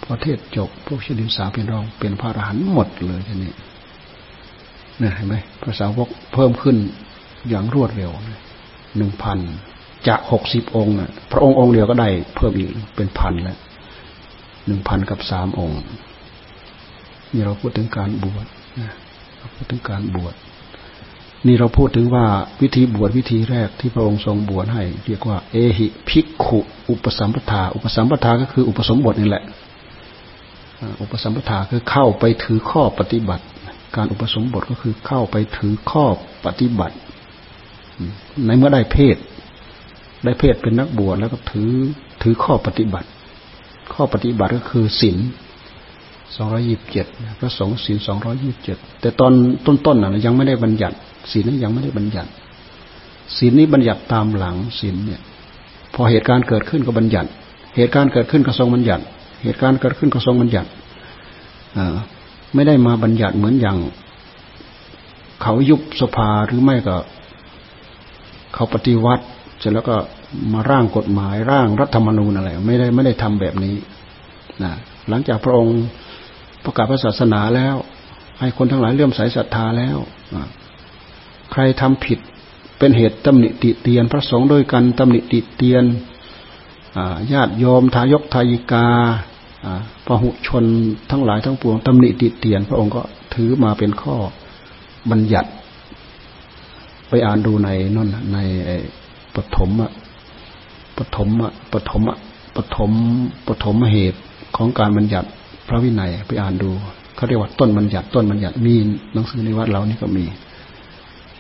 [0.07, 3.53] พอเทศจบ พวกชดินสามพี่น้องเป็นพระอรหันต์หมดเลยทีนี้
[4.99, 6.77] เนี่ยเห็นไหมภาษาวกเพิ่มขึ้น
[7.49, 8.11] อย่างรวดเร็ว
[8.97, 9.39] หนึ่งพัน
[10.09, 10.95] จากหกสิบองค์
[11.33, 13.59] พระองค์องค์เดียวก็ได้เพิ่มอีกเป็นพันแล้ว
[14.67, 15.81] หนึ่งพันกับสามองค์
[17.33, 18.47] นี่เราพูดถึงการบวช
[18.79, 18.95] นะ
[19.39, 20.35] เราพูดถึงการบวช
[21.47, 22.27] นี่เราพูดถึงว่า
[22.63, 26.59] วิธีบวชวิธีแรกที่พระองค์ทรงบวชให้ เรียกว่า เอหิภิกขุ
[26.91, 29.45] อุปสัมปทา อุปสัมปทาก็คืออุปสมบทนี่แหละ
[31.01, 33.45] อุปสัมปทาคือเข้าไปถือข้อปฏิบัติ
[33.97, 36.05] การอุปสมบทก็คือเข้าไปถือข้อ
[36.45, 36.97] ปฏิบัติ
[38.47, 39.17] ในเมื่อได้เพศ
[40.25, 41.73] ได้เพศเป็นนักบวชแล้วก็ถือ
[42.23, 43.09] ถือข้อปฏิบัติ
[43.95, 45.19] ข้อปฏิบัติก็คือศีล
[46.35, 47.07] สองร้อยิบเจ็ด
[47.39, 49.33] พระสงฆ์ศีลสองร้อยิบเจ็ดแต่ตอน
[49.67, 50.97] ต้นๆน่ะยังไม่ได้บัญญัติ
[51.31, 52.31] ศีลนั้นยังไม่ได้บัญญัติ
[53.37, 55.21] ศีลนี้บัญญัติตามหลังศีลเนี่ย
[55.95, 57.29] พอเหตุการณ์เกิดขึ้นก็บัญญัติ
[57.77, 59.05] เหตุการณ์เกิดขึ้นก็ทรงบัญญัติ
[59.47, 60.71] เหตุการณ์เกิดขึ้นก็ทรงบัญญัติ
[62.55, 63.77] ไม่ได้มาบัญญัติเหมือนอย่าง
[65.43, 66.97] เขายุบสภาหรือไม่ก็
[68.55, 69.25] เขาปฏิวัติ
[69.59, 69.97] เสร็จแล้วก็
[70.53, 73.75] มาร่างกฎหมายร่างรัฐธรรมนูญอะไรไม่ได้ไม่ได้ทำแบบนี้
[74.63, 74.73] นะ
[75.09, 75.79] หลังจากพระองค์
[76.65, 77.77] ประกาศพระศาสนาแล้ว
[78.41, 79.97] ให้คนทั้งหลายเลื่อมใสศรัทธาแล้ว
[81.53, 82.19] ใครทำผิด
[82.79, 85.85] เป็นเหตุตำหนิติเตียน พระสงฆ์ด้วยกันตำหนิติเตียน
[87.33, 88.87] ญาติโยมทายกทายิกา
[90.07, 90.65] พหุชน
[91.11, 93.03] ทั้งหลายทั้งปวงตำหนิติเตียน พระองค์ก็
[93.35, 94.17] ถือมาเป็นข้อ
[95.11, 95.51] บัญญัติ
[97.09, 98.39] ไปอ่านดูในนั่นใน
[99.35, 99.93] ปฐมอะ
[100.99, 102.19] ปฐมอะปฐมอะ
[102.57, 102.93] ปฐม
[103.49, 104.21] ปฐมเหตุ
[104.57, 105.29] ของการบัญญัติ
[105.69, 106.71] พระวินัยไปอ่านดู
[107.17, 108.75] เขาเรียกว่าต้นบัญญัติต้นบัญญัติมี
[109.13, 110.25] หนังสือในวัดเรานี่ก็มี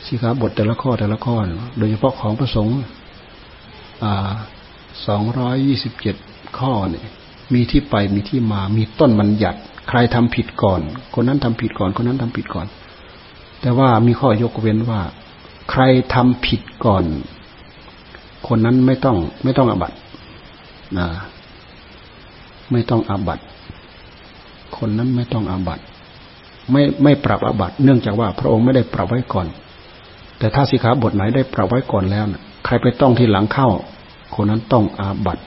[0.06, 1.34] สิครับบทแต่ละข้อแต่ละข้อ
[1.78, 2.76] โดยเฉพาะของพระสงฆ์
[5.06, 6.16] สองร้อยยี่สิบเจ็ด
[6.58, 7.04] ข้อเนี่ย
[7.54, 10.80] มีที่ไปมีที่มา มีต้นบัญญัติ ใครทำผิดก่อน
[11.14, 12.66] คนนั้นทำผิดก่อน คนนั้นทำผิดก่อน
[13.60, 15.00] แต่ว่ามีข้อยกเว้นว่า
[15.70, 15.82] ใคร
[16.14, 17.04] ทำผิดก่อน
[18.48, 19.92] คนนั้นไม่ต้อง ไม่ต้องอาบัต
[20.98, 21.06] นะ
[22.72, 23.40] ไม่ต้องอาบัต
[24.78, 25.80] คนนั้นไม่ต้องอาบัต
[26.72, 29.46] ไม่ไม่ปรับอาบัตเนื่องจากว่า พระองค์ไม่ได้ปรับไว้ก่อน
[30.38, 33.68] แต่ถ้าสิขาบทไหนได้ปรับไว้ก่อนแล้วนะใครไปต้องที่หลังเข้า
[34.34, 35.38] คนนั้นต้องอาบัต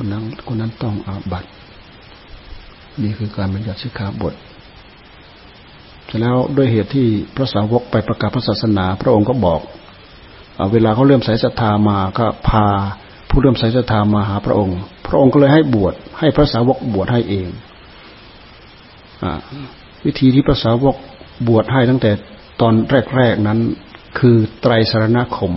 [0.00, 1.44] คนนั้นคนนั้นต้องอาบัต
[3.02, 4.34] นี่คือการบัญญัติสิขาบท
[6.06, 9.60] เสร็จแล้วด้วยเหตุที่พระสาวกไปประกาศพระศาสนา พระองค์ก็บอก
[10.72, 12.66] เวลาเขาเริ่มใส่ศรัทธามาก็พา
[13.28, 17.48] ผู้เริ่มใส่ศรัทธามาหาพระองค์ พระองค์ก็เลยให้บวชให้พระสาวกบวชให้เอง
[19.22, 19.24] อ
[20.04, 20.96] วิธีที่พระสาวก
[21.48, 22.10] บวชให้ตั้งแต่
[22.60, 22.74] ตอน
[23.16, 23.58] แรกๆนั้น
[24.18, 25.52] คือไตรสารณคม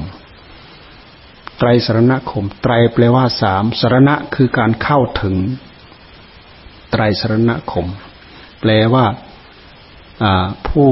[1.63, 5.35] ไตรสรณคม ไตรแปลว่าสามสรณะคือการเข้าถึง
[6.91, 7.87] ไตรสรณคม
[8.61, 9.05] แปลว่า
[10.67, 10.87] ผู้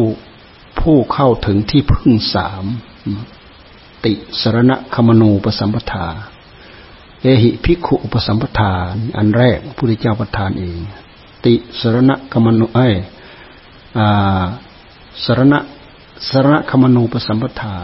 [0.82, 2.64] ผู้เข้าถึงที่พึ่งสาม
[4.06, 6.08] ติสรณะคมนูปสัมปทา
[7.22, 8.74] เอหิภิกขุอุปสัมปทา
[9.18, 10.78] อันแรกพุทธเจ้าประทานเอง
[11.46, 12.90] ติสรณะคมนูเอ้
[15.24, 15.60] สรณะ
[16.30, 17.76] สรณะคมนูปสัมปทา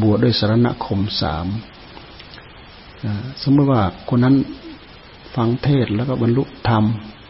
[0.00, 1.48] บวชด้วยสรณะคมสาม
[3.42, 4.36] สมมติว่าคนนั้น
[5.36, 6.84] ฟังเทศแล้วก็บรรลุธรรม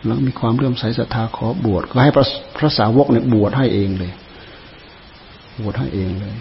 [0.07, 2.27] แล้วมีความเลื่อมใสศรัทธาขอบวชก็ให้พระ
[2.57, 4.13] พระสาวกเนี่ยบวชให้เองเลย
[5.61, 6.35] บวชให้เองเลย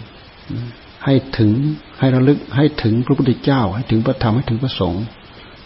[1.04, 1.50] ให้ถึง
[1.98, 5.04] ให้ระลึกให้ถึงพระพุทธเจ้า ให้ถึงพระธรรมให้ถึงพระสงฆ์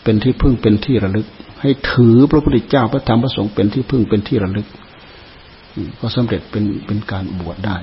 [0.03, 1.27] เป็นที่พึ่งเป็นที่ระลึก
[1.61, 4.66] ให้ถือพระพุทธเจ้าพระธรรมพระสงฆ์เป็นที่พึ่งเป็นที่ระลึก
[6.01, 7.77] ก็สำเร็จเป็นเป็นการบวชได้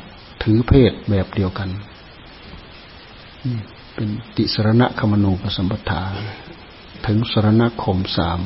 [0.44, 1.70] ถือเพศแบบเดียวกัน
[4.02, 6.04] เป็นติสรณะคมนูปสัมปทา
[7.06, 8.40] ถึงสรณคมสาม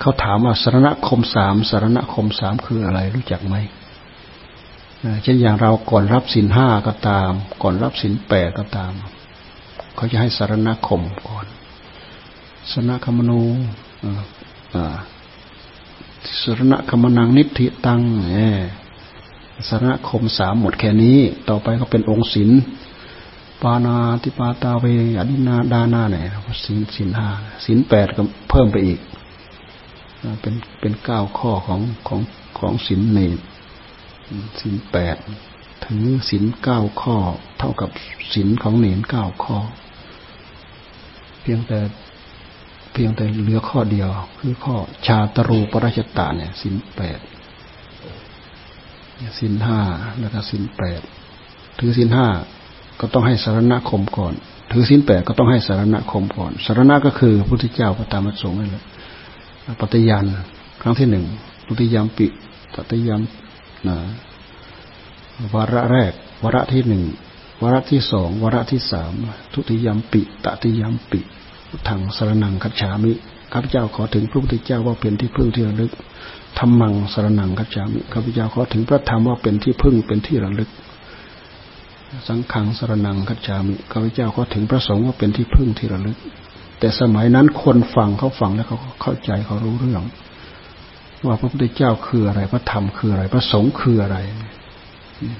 [0.00, 3.56] เขาถามว่าสรณคมสามสรณคมสามคืออะไรรู้จักไหม
[5.22, 7.30] เช่นอย่างเราก่อนรับสินห้าก็ตาม
[7.62, 8.92] ก่อนรับสินแปดก็ตาม
[9.94, 11.46] เขาจะให้สารณคมก่อน
[12.72, 13.40] สนคมนู
[16.42, 18.36] สรณคมนังนิธิตังเอ
[19.68, 22.52] สรณคมสามหมดแค่นี้ ต่อไปก็เป็นองค์ศิล
[23.62, 24.84] ปานาติปาตาเว
[25.16, 26.22] อดินาดานาเนี่ย
[26.64, 27.28] ศิลศิลห้า
[27.64, 29.00] ศิลแปดก็เพิ่มไปอีก
[30.40, 32.20] เป็นเป็นเก้าข้อของของ
[32.58, 33.18] ของศิลเน
[34.60, 35.16] ศิลแปด
[35.84, 37.16] ถึงศิลเก้าข้อ
[37.58, 37.90] เท่ากับ
[38.34, 39.56] ศิลของเนนเก้าข้อ
[41.42, 41.78] เพียงแต่
[42.92, 47.18] เพียงแต่เหลือข้อเดียว คือข้อชาตรูปราชตาเนี่ยสินแปด
[49.38, 49.80] สินห้า
[50.20, 51.00] แล้วก็สินแปด
[51.78, 52.26] ถือสินห้า
[53.00, 54.34] ก็ต้องให้สารณคมก่อน
[54.70, 58.84] ถือสินแปดก็ต้องให้สารณคมก่อน สารณะก็คือพุทธเจ้าพระธรรมสงฆ์นั่นแหละ
[59.80, 60.24] ปฏิญาณ
[60.82, 61.24] ครั้งที่หนึ่ง
[61.66, 62.26] พุทธิยามปิ
[62.74, 63.20] ปฏิยาม
[63.88, 63.96] นะ
[65.54, 67.02] วาระแรกวาระที่หนึ่ง
[67.62, 69.12] วาระที่สองวาระที่สาม
[69.52, 71.20] ทุติยามปิตติยามปิ
[71.88, 73.12] ทางสารนังคัจฉามิ
[73.52, 75.92] ข้าพเจ้าขอถึงพระพุทธเจ้าว่าเป็นที่พึ่งที่ระลึก
[76.58, 80.70] ธรรมังสารนังคัจฉามิข้าพเจ้าขอถึงพระธรรมว่าเป็นที่พึ่งเป็นที่ระลึก
[82.28, 86.18] สังขังสรนังคัจฉามิข้าพเจ้าขอถึงพระสงฆ์ว่าเป็นที่พึ่งที่ระลึก
[86.78, 90.02] แต่สมัยนั้นคนฟังเขาฟังแล้วเขาเข้าใจเขารู้เรื่อง
[91.26, 94.16] ว่าพระพุทธเจ้าคืออะไรพระธรรมคืออะไร พระสงฆ์คืออะไร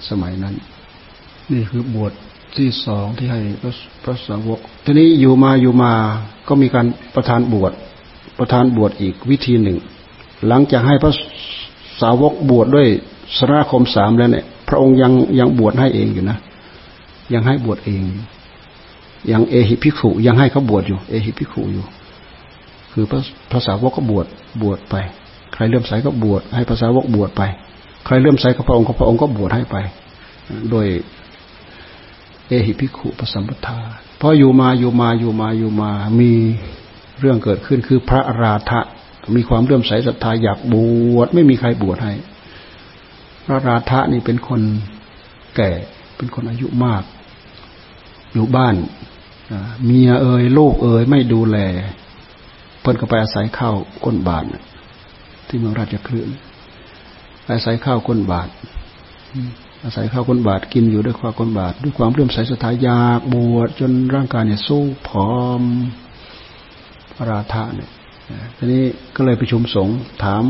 [0.08, 0.54] สมัยนั้น
[1.52, 2.12] นี่คือบวช
[2.56, 3.72] ที่สองที่ให้พระ
[4.04, 5.92] พระสาวก ทีนี้อยู่มาอยู่มา
[6.48, 7.72] ก็มีการประทานบวช
[8.38, 9.78] ประทานบวชอีกวิธีหนึ่ง
[10.46, 11.12] หลังจากให้พระ
[12.00, 12.88] สาวกบวชดด้วย
[13.36, 16.38] สราคมสามแล้วเนี่ย พระองค์ยังยังบวชให้เองอยู่นะ
[17.34, 18.04] ยังให้บวชเอง
[19.32, 21.84] ยังเอหิภิกขุยังให้เขาบวชอยู่ เอหิภิกขุอยู่
[22.92, 23.04] คือ
[23.50, 24.26] พระสาวกก็บวช
[24.62, 24.94] บวชไป
[25.52, 27.42] ใครเลื่อมใสก็บวชให้พระสาวกบวชไป
[28.06, 29.76] ใครเลื่อมใสกับพระองค์ก็พระองค์ก็บวชให้ไป
[30.70, 30.86] โดย
[32.48, 33.78] เอหิพิกขุปสัมปทา
[34.20, 35.90] พออยู่มาอยู่มาอยู่มาอยู่มา
[36.20, 36.30] มี
[37.20, 38.80] เรื่องเกิดขึ้นคือพระราธะ
[39.36, 40.74] มีความเลื่อมใสศรัทธาอยากบ
[41.16, 42.12] วชไม่มีใครบวชให้
[43.46, 44.60] พระราธะนี่เป็นคน
[45.56, 45.70] แก่
[46.16, 47.02] เป็นคนอายุมาก
[48.32, 48.74] อยู่บ้าน
[49.84, 51.58] เมียเอ่ยลูกเอ่ยไม่ดูแล
[52.80, 54.44] เพิ่นก็ไปอาศัยข้าวก้นบาท
[55.48, 56.28] ที่เมืองราชคลื่น
[57.50, 58.48] อาศัยข้าวก้นบาท
[59.84, 65.62] อาศัยข้าวก้นบาทกินอยู่ด้วยความก้นบาทด้วยความเลื่อมใสศรัทธายากบวชจนร่างกายเนี่ยสู้ผอม
[67.14, 67.90] พราธาเนี่ย
[68.56, 68.84] ทีนี้
[69.16, 70.44] ก็เลยประชุมสงฆ์ถาม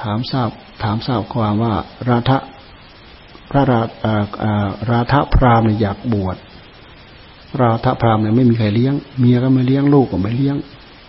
[0.00, 0.50] ถามทราบ
[0.82, 1.74] ถามทราบความว่า
[2.08, 2.38] ราธะ
[3.50, 3.80] พระรา
[4.90, 6.36] ราธพราหมณ์อยากบวช
[7.60, 10.56] ราธพราหมณ์เนี่ยไม่มีใครเลี้ยง เมียก็ไม่เลี้ยงลูกก็ไม่เลี้ยง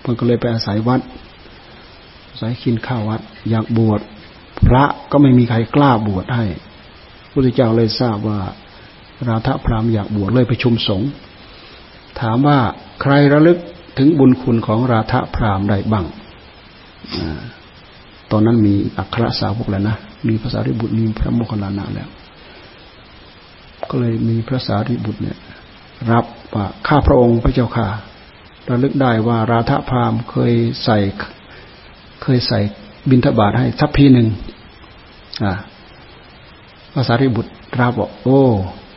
[0.01, 1.01] เพิ่นก็เลยไปอาศัยวัด
[2.29, 4.01] อาศัยกินข้าววัด อยากบวช
[4.67, 6.45] พระก็ไม่มีใครกล้าบวชให้
[7.21, 8.39] พระพุทธเจ้าเลยทราบว่า
[9.27, 11.09] ราธพรามอยากบวชเลยไปชุมสงฆ์
[12.21, 12.59] ถามว่า
[13.01, 13.57] ใครระลึก
[13.97, 16.05] ถึงบุญคุณของราธพรามได้บ้าง
[18.31, 19.95] ตอนนั้นมีอัครสาวกแล้วนะ
[20.27, 22.09] มีภาษาริบุตรมีพระโมคคัลลานะแล้ว
[23.89, 25.37] ก็เลยมีพระสารีบุตรเนี่ย
[26.11, 27.87] รับว่าข้าพระองค์พระเจ้าค่ะ
[28.69, 30.97] ระลึกได้ว่าราธพามเคยใส่
[32.23, 32.59] เคยใส่
[33.09, 34.27] บินทบาทให้ทัพพีหนึ่ง
[36.93, 38.41] ภาษาริบุตรราบอกโอ้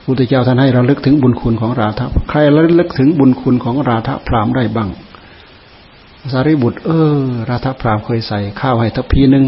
[0.05, 4.91] พุทธเจ้าท่านให้เราลึกถึงบุญคุณของราธะใครระลึกถึงบุญคุณของราธพรามได้บ้าง
[6.21, 9.45] ภาษาริบุตร เออ ราธพรามเคยใส่ข้าวให้ทัพพีหนึ่ง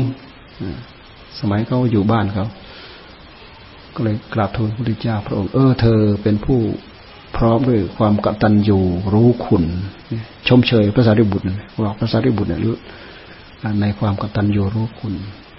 [1.38, 2.46] สมัยเขาอยู่บ้านเขา
[3.94, 6.60] ก็เลยกราบทูลพระพุทธเจ้าพระองค์เออเธอเป็นผู้
[7.36, 8.78] พร้อมด้วยความกตัญญู
[9.12, 9.64] รู้คุณ
[10.48, 11.44] ชมเชยพระสารีบุตร
[11.84, 12.60] บอกพระสารีบุตรเนี่ย
[13.80, 15.14] ในความกตัญญูรู้คุณ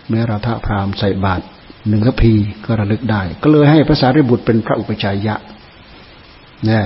[0.09, 1.43] แม้ราธาพรามใส่บาตร
[1.87, 2.33] หนึ่งกพี
[2.65, 5.35] ก็ระลึกได้ ก็เลยให้พระสารีบุตรเป็นพระอุปชัยยะ
[6.69, 6.81] นี่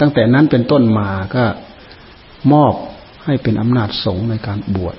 [0.00, 1.44] ตั้งแต่นั้นเป็นต้นมาก็
[2.52, 2.74] มอบ
[3.24, 4.96] ให้เป็นอำนาจสงฆ์ในการบวช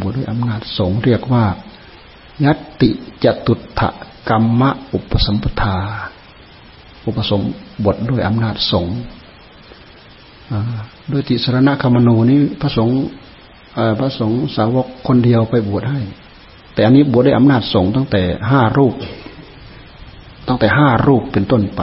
[0.00, 1.44] บวชด้วยอำนาจสงฆ์เรียกว่า
[2.44, 2.90] ยัตติ
[3.24, 3.88] จตุถะ
[4.28, 5.76] กรรมะอุปสัมปทา
[7.06, 7.40] อุปสม
[7.84, 8.98] บทด้วยอำนาจสงฆ์
[11.08, 12.96] โดยติสรณคมโนนี้พระสงฆ์
[13.98, 16.00] พระสงฆ์สาวกคนเดียวไปบวชให้
[16.74, 18.94] แต่อันนี้บวชได้อำนาจสงฆ์ตั้งแต่ห้ารูป
[20.48, 21.80] ตั้งแต่ห้ารูปเป็นต้นไป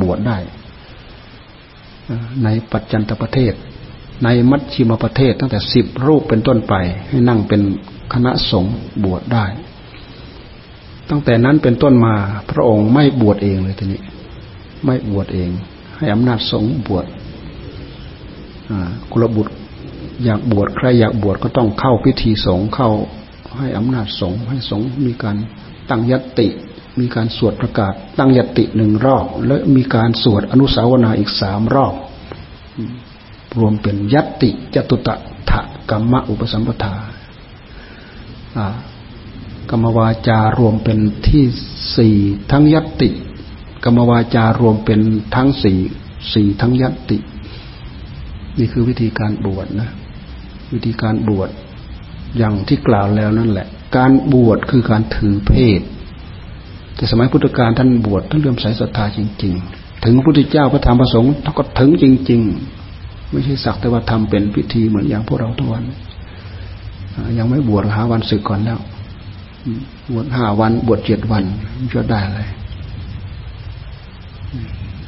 [0.00, 0.38] บวชได้
[2.44, 3.52] ในปัจจันตประเทศ
[4.24, 6.74] ในมัชชิมประเทศ ตั้งแต่สิบรูปเป็นต้นไป
[7.08, 7.62] ให้นั่งเป็น
[8.12, 9.46] คณะสงฆ์บวชได้
[11.10, 12.14] ตั้งแต่นั้นเป็นต้นมา
[12.50, 14.00] พระองค์ไม่บวชเองเลยทีนี้
[14.84, 15.50] ไม่บวชเอง
[15.96, 17.06] ให้อำนาจสงฆ์บวช
[19.10, 19.52] กุลบุตร
[20.24, 22.90] อยากบวชใครอยากบวชก็ต้องเข้าพิธีสงฆ์เข้า
[23.58, 25.36] ให้อำนาจสงฆ์ให้สงฆ์มีการ
[25.90, 26.48] ตั้งยติ
[27.00, 31.94] มีการสวดประกาศ ตั้งยติหนึ่งรอบ และมีการสวดอนุสาวนาอีกสามรอบ
[33.58, 35.14] รวมเป็นยติจตุตะ
[35.50, 35.60] ถะ
[35.90, 36.94] กรรมอุปสัมปทา
[39.72, 41.44] กรรมวาจารวมเป็นที่
[41.96, 42.16] สี่
[42.50, 43.08] ทั้งยติ
[43.84, 45.00] กรรมวาจารวมเป็น
[45.34, 45.78] ทั้งสี่
[46.34, 47.18] สี่ทั้งยติ
[48.58, 49.88] นี่คือวิธีการบวชนะ
[50.74, 51.50] วิธีการบวช
[52.36, 55.80] อย่างที่กล่าวแล้วนั่นแหละ การบวชคือการถือเพศ
[56.96, 62.40] แต่สมัยพุทธกาลท่านบวชท่านเลื่อมใสศรัทธาจริง ๆ ถึงพระพุทธเจ้าพระธรรมพระสงฆ์ท่านก็ถึงจริง
[62.86, 65.84] ๆ ไม่ใช่สักแต่ว่าทำเป็นพิธีเหมือนอย่างพวกเราทุกวัน
[67.38, 68.78] ยังไม่บวชหาวันศึกก่อนแล้ว
[70.12, 71.44] บวชห้าวัน บวชเจ็ดวัน
[71.94, 72.40] จะได้อะไร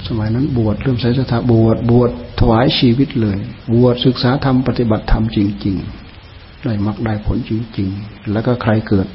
[0.06, 3.38] สมัยนั้นบวชเริ่มใส่สถาบวชบวชถวายชีวิตเลย
[3.74, 5.76] บวชศึกษาธรรมปฏิบัติธรรมจริง
[6.20, 9.06] ๆ ได้มักได้ผลจริง ๆ แล้วก็ใครเกิด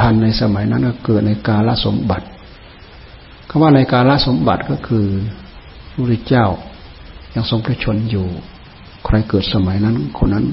[0.00, 2.26] ทันในสมัยนั้นก็เกิดในกาลสมบัติ
[3.48, 5.06] คำว่าในกาลสมบัติก็คือ
[5.90, 6.46] พระพุทธเจ้า
[7.34, 8.26] ยังทรงพระชนอยู่
[9.06, 10.46] ใครเกิดสมัยนั้น คนนั้น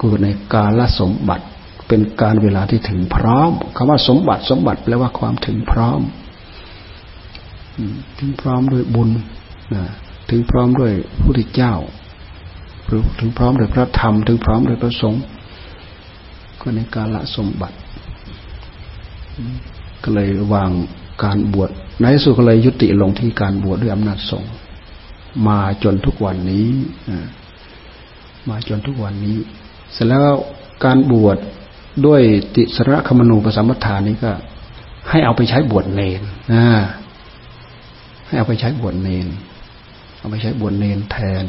[0.00, 1.44] เกิดในกาลสมบัติ
[1.88, 6.00] เป็นการเวลาที่ถึงพร้อมคำว่าสมบัติสมบัติแปลว่าความถึงพร้อม
[8.18, 9.10] ถึงพร้อมด้วยบุญ
[10.30, 11.74] ถึงพร้อมด้วยพระพุทธเจ้า
[12.86, 15.22] หรือถึงพร้อมด้วยพระธรรม ถึงพร้อมด้วยพระสงฆ์
[16.60, 17.76] ก็ในการละสมบัติ
[20.02, 20.70] ก็เลยวาง
[21.24, 21.70] การบวช
[22.00, 24.52] ในสุดก็เลยยุติลงที่การบวชด้วยอำนาจสงฆ์
[25.48, 26.68] มาจนทุกวันนี้
[28.48, 29.36] มาจนทุกวันนี้
[29.92, 30.20] เสร็จแล้ว
[30.84, 31.38] การบวช
[32.06, 32.20] ด้วย
[32.54, 34.32] ติสระคมนูปสัมปทานนี้ก็
[35.10, 36.20] ให้เอาไปใช้บวชเนน
[36.52, 36.64] นะ
[38.26, 39.26] ให้เอาไปใช้บวชเนน
[40.18, 41.44] เอาไปใช้บวชเนนแทน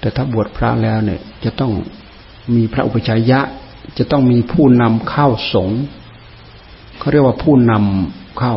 [0.00, 1.72] แต่ถ้าบวชพระแล้วเนี่ย จะต้อง
[2.54, 3.40] มีพระอุปชัยยะ
[3.98, 5.80] จะต้องมีผู้นำเข้าสงฆ์
[6.98, 8.54] เขาเรียกว่าผู้นำเข้า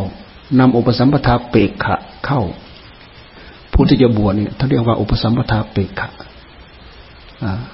[0.60, 2.42] นำอุปสัมปทาเปกขะ เข้า
[3.74, 6.10] ผู้ที่จะบวชเนี่ยเขาเรียกว่าอุปสัมปทาเปกขะ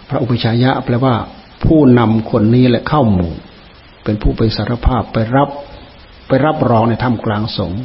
[0.10, 1.16] พระอุปชัยยะแปลว่า
[1.66, 3.34] ผู้นำคนนี้แหละเข้าหมู่
[4.04, 5.50] เป็นผู้ไปสารภาพไปรับ
[6.28, 7.82] ไปรับรองในถ้ำกลางสงฆ์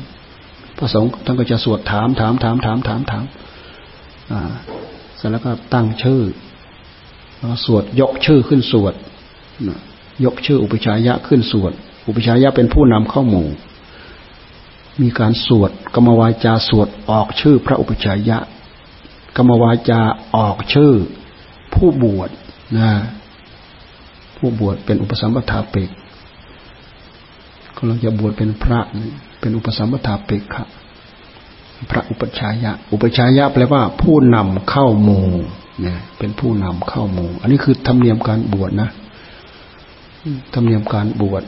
[0.76, 3.24] พระสงฆ์ท่านก็จะสวดถามถามถามถามถามถาม
[4.32, 4.40] อ่า
[5.16, 6.22] เสร็จแล้วก็ตั้งชื่อ
[7.38, 8.94] แล้วสวดยกชื่อขึ้นสวด
[10.24, 11.72] ยกชื่ออุปชัยยะขึ้นสวด
[12.06, 13.48] อุปชัยยะเป็นผู้นำเข้าหมู่
[15.02, 18.38] มีการสวดกรรมวาจาสวดออกชื่อพระอุปชัยยะ
[19.36, 20.00] กรรมวาจา
[20.36, 20.92] ออกชื่อ
[21.74, 22.30] ผู้บวช
[22.76, 22.90] นะ
[24.36, 25.90] ผู้บวชเป็นอุปสัมปทาเปก
[27.76, 28.80] กำลังจะบวชเป็นพระ
[29.40, 30.68] เป็นอุปสัมปทาเปกครับ
[31.90, 35.28] พระอุปชายะ อุปชายะแปลว่า ผู้นำเข้าหมู่
[35.80, 38.88] เนี่ยเป็นผู้นำเข้าหมู่ อันนี้คือธรรมเนียมการบวชนะ
[40.54, 41.42] ธรรมเนียมการบวช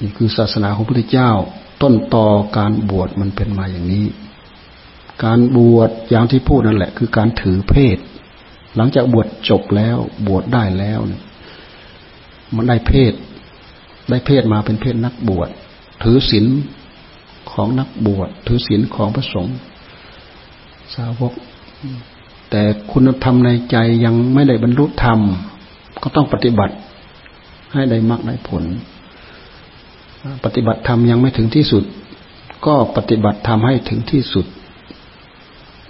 [0.00, 1.30] นี่คือศาสนาของพระพุทธเจ้า
[1.82, 2.26] ต้นต่อ
[2.58, 4.06] การบวชมันเป็นมาอย่างนี้
[5.24, 7.98] การบวชอย่างที่พูดนั่นแหละ คือการถือเพศ
[8.76, 11.22] หลังจากบวชจบแล้วบวชได้แล้วเนี่ย
[12.56, 13.12] มันได้เพศ
[14.10, 15.48] ได้เพศมาเป็นเพศนักบวช
[16.02, 16.46] ถือศีล
[17.52, 19.56] ของนักบวช ถือศีลของพระสงฆ์
[20.94, 21.32] สาวก
[22.50, 25.20] แต่คุณธรรมในใจยังไม่ได้บรรลุธรรม
[26.02, 26.74] ก็ต้องปฏิบัติ
[27.72, 28.64] ให้ได้มากได้ผล
[30.44, 31.84] ปฏิบัติธรรมยังไม่ถึงที่สุด
[32.66, 34.46] ก็ปฏิบัติธรรมให้ถึงที่สุด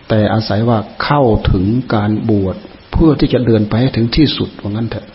[0.08, 2.56] แต่อาศัยว่าเข้าถึงการบวช
[2.92, 5.06] เพื่อที่จะเดินไปให้ถึงที่สุดว่างั้นเถอะ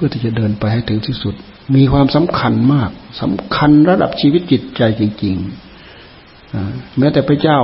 [0.00, 1.34] พื่อที่จะเดินไปให้ถึงที่สุด
[1.74, 7.60] มีความสำคัญมากสำคัญระดับชีวิตจิตใจจริงๆแม้แต่พระเจ้า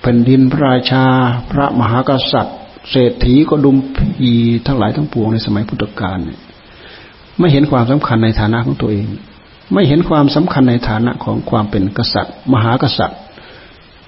[0.00, 1.04] แผ่นดินพระราชา
[1.50, 2.58] พระมหากษัตริย์
[2.90, 4.32] เศรษฐีก็ดุมพี
[4.66, 6.18] ทั้งหลายทั้งปวงในสมัยพุทธกาล
[7.38, 9.06] ไม่เห็นความสำคัญในฐานะของตัวเอง
[9.72, 13.18] ไม่เห็นความสำคัญในฐานะของความเป็นกษัตริย์ มหากษัตริย์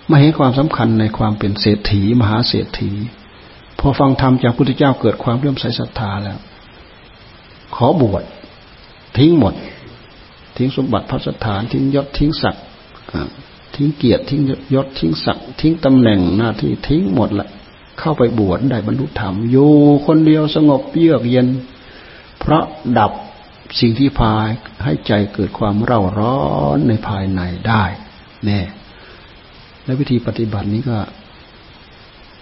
[0.09, 2.91] ไม่เห็นความสำคัญในความเป็นเศรษฐี มหาเศรษฐี
[3.79, 6.39] พอฟังธรรมจากพุทธเจ้าเกิดความเลื่อมใสศรัทธาแล้ว
[7.75, 8.25] ขอบวช
[9.19, 9.55] ทิ้งหมด
[10.57, 12.65] ทิ้งสมบัติพระสถาน ทิ้งยศทิ้งศักดิ์
[13.75, 14.41] ทิ้งเกียรติทิ้ง
[14.75, 17.49] ยศทิ้งศักดิ์ทิ้งตำแหน่งหน้าที่ทิ้งหมดละ
[17.99, 19.73] เข้าไปบวชได้บรรลุธรรมอยู่
[20.07, 21.49] คนเดียวสงบเยือกเย็น
[22.39, 22.65] เพราะ
[22.99, 23.13] ดับ
[23.81, 24.49] สิ่งที่พาย
[24.85, 26.39] ให้ใจเกิดความเร่าร้อ
[26.77, 27.85] นในภายในได้
[28.45, 28.61] แน่
[29.85, 30.99] และวิธีปฏิบัตินี้ก็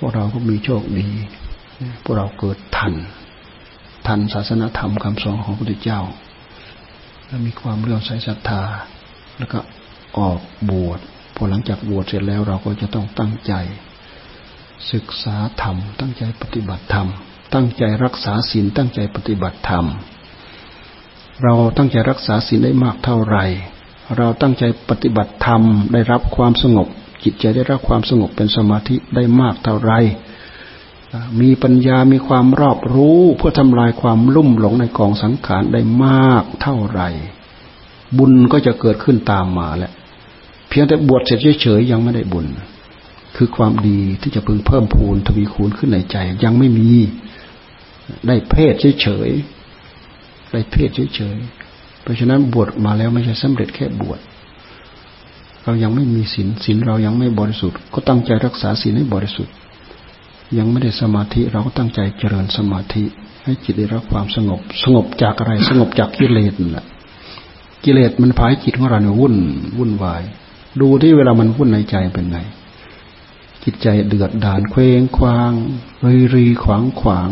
[0.02, 1.08] วกเราก็มีโชคดี
[2.02, 2.92] พวกเราเกิดทัน
[4.06, 6.00] ทันศาสนธรรมคำสอนของพระพุทธเจ้า
[7.26, 8.62] และมีความเลื่อมใสศรัทธา
[9.38, 9.58] แล้วก็
[10.18, 10.40] ออก
[10.70, 10.98] บวช
[11.34, 13.52] พอหลังจากบวชเสร็จแล้วเราก็จะต้องตั้งใจ
[14.92, 17.08] ศึกษาธรรม ตั้งใจปฏิบัติธรรม
[17.54, 19.86] ตั้งใจรักษาศีลตั้งใจปฏิบัติธรรม
[21.42, 23.44] เราตั้งใจรักษาศีลได้มากเท่าไหร่
[24.16, 26.88] เราตั้งใจปฏิบัติธรรมได้รับความสงบ
[27.24, 29.98] จิตใจได้รับความสงบเป็นสมาธิได้มากเท่าไหร่
[31.40, 37.00] มีปัญญามีความรอบรู้เพื่อทำลายความลุ่มหลงในกองสังขารได้มากเท่าไร
[38.18, 39.92] บุญก็จะเกิดขึ้นตามมาแหละ
[40.68, 42.46] เพียงแต่บวชเสร็จเฉยๆยังไม่ได้บุญ
[43.36, 46.90] คือความดีที่จะพึงเพิ่มพูนทวีคูณขึ้นในใจ ยังไม่มี
[48.26, 54.18] ได้เพศเฉยๆได้เพศเฉยๆเพราะฉะนั้นบวชมาแล้วไม่ใช่สำเร็จแค่บวช
[55.64, 59.54] เรายังไม่มีศีลศีลเรายังไม่บริสุทธิ์ ก็ตั้งใจรักษาศีลให้บริสุทธิ์
[60.58, 63.04] ยังไม่ได้สมาธิเราก็ตั้งใจเจริญสมาธิ
[63.44, 66.86] ให้จิตได้รับความสงบ สงบจากอะไร สงบจากกิเลสนั่นแหละ
[67.84, 69.34] กิเลสมันพายจิตของเราเนี่ยวุ่น
[69.78, 70.22] วุ่นวาย
[70.80, 72.38] ดูที่เวลามันวุ่นในใจเป็นไง
[73.64, 75.52] จิตใจเดือดดานเคว้งคว้าง
[76.06, 77.30] รีรีขวางขวาง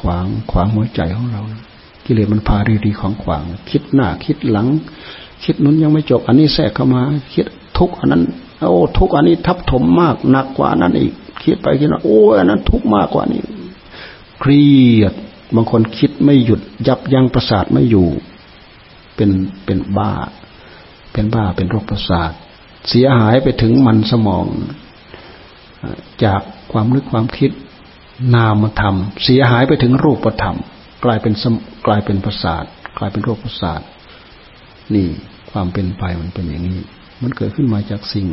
[0.00, 1.42] ขวางขวางหัวใจของเรา
[2.06, 4.66] กิเลสมันพารีรีของขวาง คิดหน้าคิดหลัง
[5.44, 7.02] คิดนู้นยังไม่จบ อันนี้แทรกเข้ามา
[7.34, 7.46] คิด
[7.78, 8.22] ทุกอันนั้น
[8.70, 13.42] โอ้ทุกอันนี้ทับถมมากหนักกว่านั้นอีก คิดไปคิดมาโอ้อันนั้นทุกมากกว่านี้
[14.40, 14.66] เครี
[15.00, 15.14] ยด
[15.54, 18.08] บางคนคิดไม่หยุด ยับยั้งประสาทไม่อยู่
[19.16, 19.30] เป็น
[19.64, 20.12] เป็นบ้า
[21.12, 22.32] เป็นบ้าเป็นโรคประสาท
[22.88, 24.46] เสียหายไปถึงมันสมอง
[26.24, 26.40] จาก
[26.72, 27.50] ความนึกความคิด
[28.34, 30.56] นามธรรม เสียหายไปถึงรูปธรรม
[31.04, 31.34] กลายเป็น
[31.86, 32.64] กลายเป็นประสาท
[32.98, 33.80] กลายเป็นโรคประสาท
[34.94, 35.06] นี่
[35.50, 36.80] ความเป็นไปมันเป็นอย่างนี้
[37.22, 38.26] มันเกิดขึ้นมาจากสิ่ง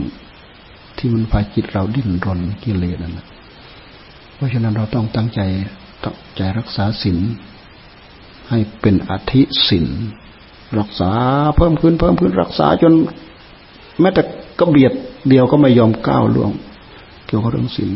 [0.97, 3.27] ที่มันพาจิตเราดิ้นรนกิเลสนั่นแหละ
[4.35, 5.41] เพราะฉะนั้นเราต้องตั้งใจ
[6.03, 7.19] ตั้งใจรักษาศีล
[8.49, 9.87] ให้เป็นอธิศีล
[10.79, 11.11] รักษา
[11.57, 12.93] เพิ่มขึ้นเพิ่มขึ้นรักษาจน
[13.99, 14.21] แม้แต่
[14.59, 14.93] กระเบียด
[15.29, 16.51] เดียวก็ไม่ยอมก้าวล่วง
[17.25, 17.91] เกี่ยวกับเรื่องศีล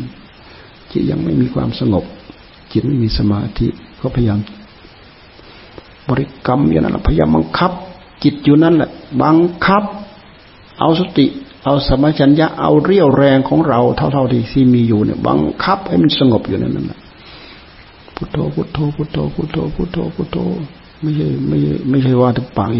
[0.90, 2.04] จิตยังไม่มีความสงบ
[2.72, 3.66] จิตไม่มีสมาธิ
[4.00, 4.38] ก็พยายาม
[6.08, 7.72] บริกรรมอย่างนั้นพยายามบังคับ
[8.24, 8.90] จิตอยู่นั่นแหละ
[9.22, 9.36] บัง
[9.66, 9.82] คับ
[10.80, 11.26] เอาสติ
[11.64, 16.98] เอาสมาชัญญะเอาเรี่ยวแรงของเราเท่าๆที่ที่มีอยู่เนี่ยบังคับให้มันสงบอยู่นั่นแหละ
[18.16, 20.36] พุทโธพุทโธพุทโธพุทโธพุทโธพุทโธ
[21.00, 21.56] ไม่ใช่ไม่
[21.88, 22.70] ไม่ใช่ว่าถึงปาก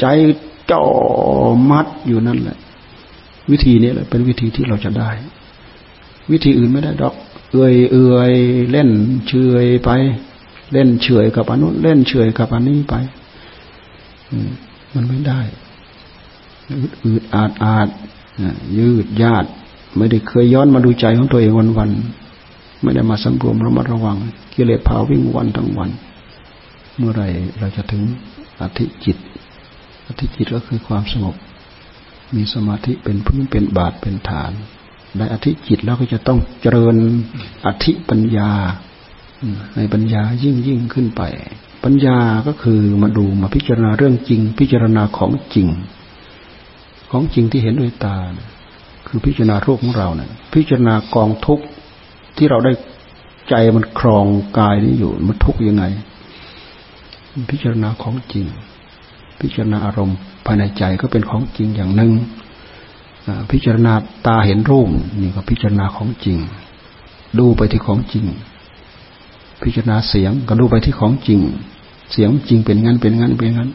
[0.00, 0.04] ใจ
[0.70, 0.82] จ่อ
[1.70, 2.58] มัดอยู่นั่นแหละ
[3.50, 5.10] วิธีนี้แหละ เป็นวิธีที่เราจะได้
[6.30, 7.14] วิธีอื่นไม่ได้ดอก
[7.52, 8.32] เอื่อยเอื่อย
[8.70, 8.90] เล่น
[9.28, 9.32] เฉ
[9.64, 9.90] ยไป
[10.72, 12.94] เล่นเฉยกับอันนู้นเล่นเฉยกับอันนี้ไป
[14.94, 15.40] มันไม่ได้
[17.04, 17.88] อืดอาดอาด
[18.78, 19.44] ยืดยาด
[19.96, 21.90] ไม่ได้เคยย้อนมาดูใจของตัวเองวันวัน
[22.82, 24.16] ไม่ได้มาสำรวมระมัดระวัง
[24.52, 25.90] กิเลสพาวิ่งวันทั้งวัน
[26.96, 27.22] เมื่อไร
[27.58, 28.02] เราจะถึง
[28.60, 29.16] อธิจิต
[30.06, 31.34] อธิจิตก็คือความสงบ
[32.34, 34.52] มีสมาธิเป็นพื้นเป็นบาทเป็นฐาน
[35.16, 36.96] ได้อธิจิตแล้วก็จะต้องเจริญ
[37.66, 38.50] อธิปัญญา
[39.76, 41.22] ในปัญญายิ่งยิ่งขึ้นไป
[41.84, 45.68] ปัญญาก็คือมาดูมาพิจารณาเรื่องจริง พิจารณาของจริง
[47.10, 48.16] ของจริงที่เห็นด้วยตา
[49.06, 51.64] คือพิจารณารูปของเราเนะี่ยพิจารณากองทุกข์
[52.36, 52.72] ที่เราได้
[53.48, 54.26] ใจมันครอง
[54.58, 55.84] กายนี้อยู่มันทุกข์ยังไง
[57.50, 58.46] พิจารณาของจริง
[59.40, 62.12] พิจารณาอารมณ์ภายในใจก็เป็นของจริงอย่างหนึ่ง
[63.50, 63.92] พิจารณา
[64.26, 64.88] ตาเห็นรูป
[65.20, 66.38] นี่ก็พิจารณาของจริง
[67.38, 68.24] ดูไปที่ของจริง
[69.62, 71.40] พิจารณาเสียงก็ดูไปที่ของจริง
[72.12, 73.70] เสียงจริงเป็นงั้นเป็นงั้นเป็นงั้น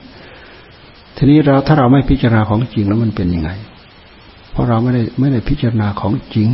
[1.15, 3.51] ทีนี้เราถ้าเราไม่พิจารณาของจริงแล้วมันเป็นยังไง
[4.51, 6.49] เพราะเราไม่ได้ไม่ได้พิจารณาของจริง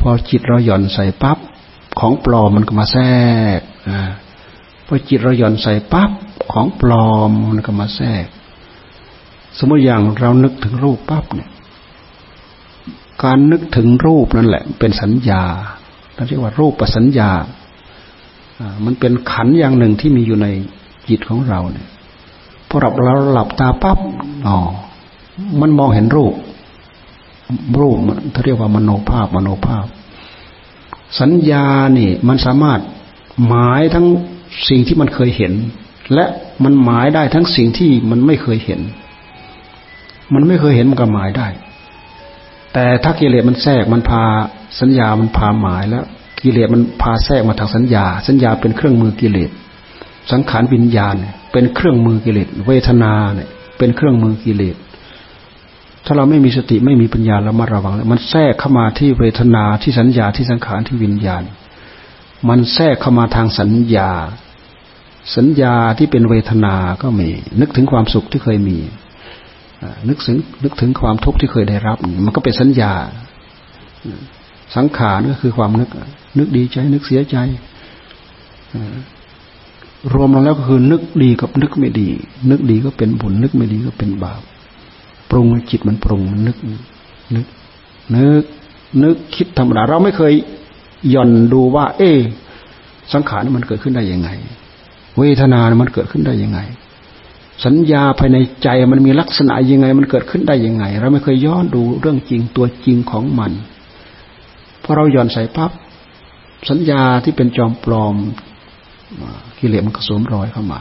[0.00, 1.38] พอจิตเราหย่อนใส่ปั๊บ
[1.98, 3.06] ของปลอมมันก็มาแทร
[3.58, 4.00] กอ่า
[4.86, 6.10] พอจิตเราหย่อนใส่ปั๊บ
[6.52, 8.26] ของปลอมมันก็มาแทรก
[9.58, 11.50] สมมติอย่างเรานึกถึงรูปปั๊บเนี่ย
[13.22, 15.42] การนึกถึงรูปนั่นแหละ เป็นสัญญา
[16.14, 17.30] เราเรียกว่ารูปประสัญญา
[18.84, 20.46] มันเป็นขันอย่างหนึ่งที่มีอยู่ใน
[21.08, 21.88] จิตของเราเนี่ย
[22.68, 23.98] พอเราเราหลับตาปั๊บ
[24.46, 24.56] อ๋อ
[25.60, 26.34] มันมองเห็นรูป
[27.80, 27.96] รูป
[28.32, 29.86] เขาเรียกว่ามโนภาพมโนภาพ
[31.20, 31.66] สัญญา
[31.98, 32.80] นี่มันสามารถ
[33.46, 34.06] หมายทั้ง
[34.68, 35.52] สิ่งที่มันเคยเห็น
[36.14, 36.24] และ
[36.64, 38.80] มันหมายได้ทั้งสิ่งที่มันไม่เคยเห็น
[40.34, 41.48] มันไม่เคยเห็นมันก็หมายได้
[42.72, 44.24] แต่ถ้ากิเลสมันแทรกมันพา
[44.80, 46.04] สัญญามันพาหมายแล้ว
[46.42, 49.50] กิเลสมันพาแทรกมาทางสัญญา สัญญาเป็นเครื่องมือกิเลส
[50.32, 51.14] สังขารวิญญาณ
[51.52, 53.48] เป็นเครื่องมือกิเลสเวทนาเนี่ย
[53.78, 54.76] เป็นเครื่องมือกิเลส
[56.04, 61.42] ถ้าเราไม่มีสติไม่มีปัญญาเรามาระวังมันแทรกเข้ามาที่เวทนาที่สัญญาที่สังขารที่วิญญาณ
[62.48, 64.10] มันแทรกเข้ามาทางสัญญา
[65.36, 67.28] สัญญาที่เป็นเวทนาก็มี
[67.60, 68.78] นึกถึงความสุขที่เคยมี
[70.08, 72.92] นึกถึงนึกถึงความทุกข์ที่เคยได้รับ มันก็เป็นสัญญา
[74.76, 75.88] สังขารก็คือความนึก
[76.38, 77.36] นึกดีใจ นึกเสียใจ
[80.12, 82.08] รวมลงแล้วก็คือนึกดีกับนึกไม่ดี
[82.50, 84.42] นึกดีก็เป็นบุญ นึกไม่ดีก็เป็นบาป
[85.30, 86.56] ปรุงจิตมันปรุงมันนึก
[87.34, 87.46] นึก
[88.14, 88.42] นึก
[89.02, 90.32] นึกคิดธรรมดาเราไม่เคย
[91.14, 92.10] ย่อนดูว่า เอ๊
[93.12, 94.28] สังขารมันเกิดขึ้นได้ยังไง
[95.18, 96.60] เวทนามันเกิดขึ้นได้ยังไง
[97.64, 103.52] สัญญาภายในใจมันมีลักษณะยังไง มันเกิดขึ้นได้ยังไง เราไม่เคยย้อนดูเรื่องจริงตัวจริงของมัน
[104.82, 105.70] พอเราย่อนใส่ปั๊บ
[106.68, 108.16] สัญญาที่เป็นจอมปลอม
[109.58, 110.80] กิเลสมันก็สวมรอยเข้ามา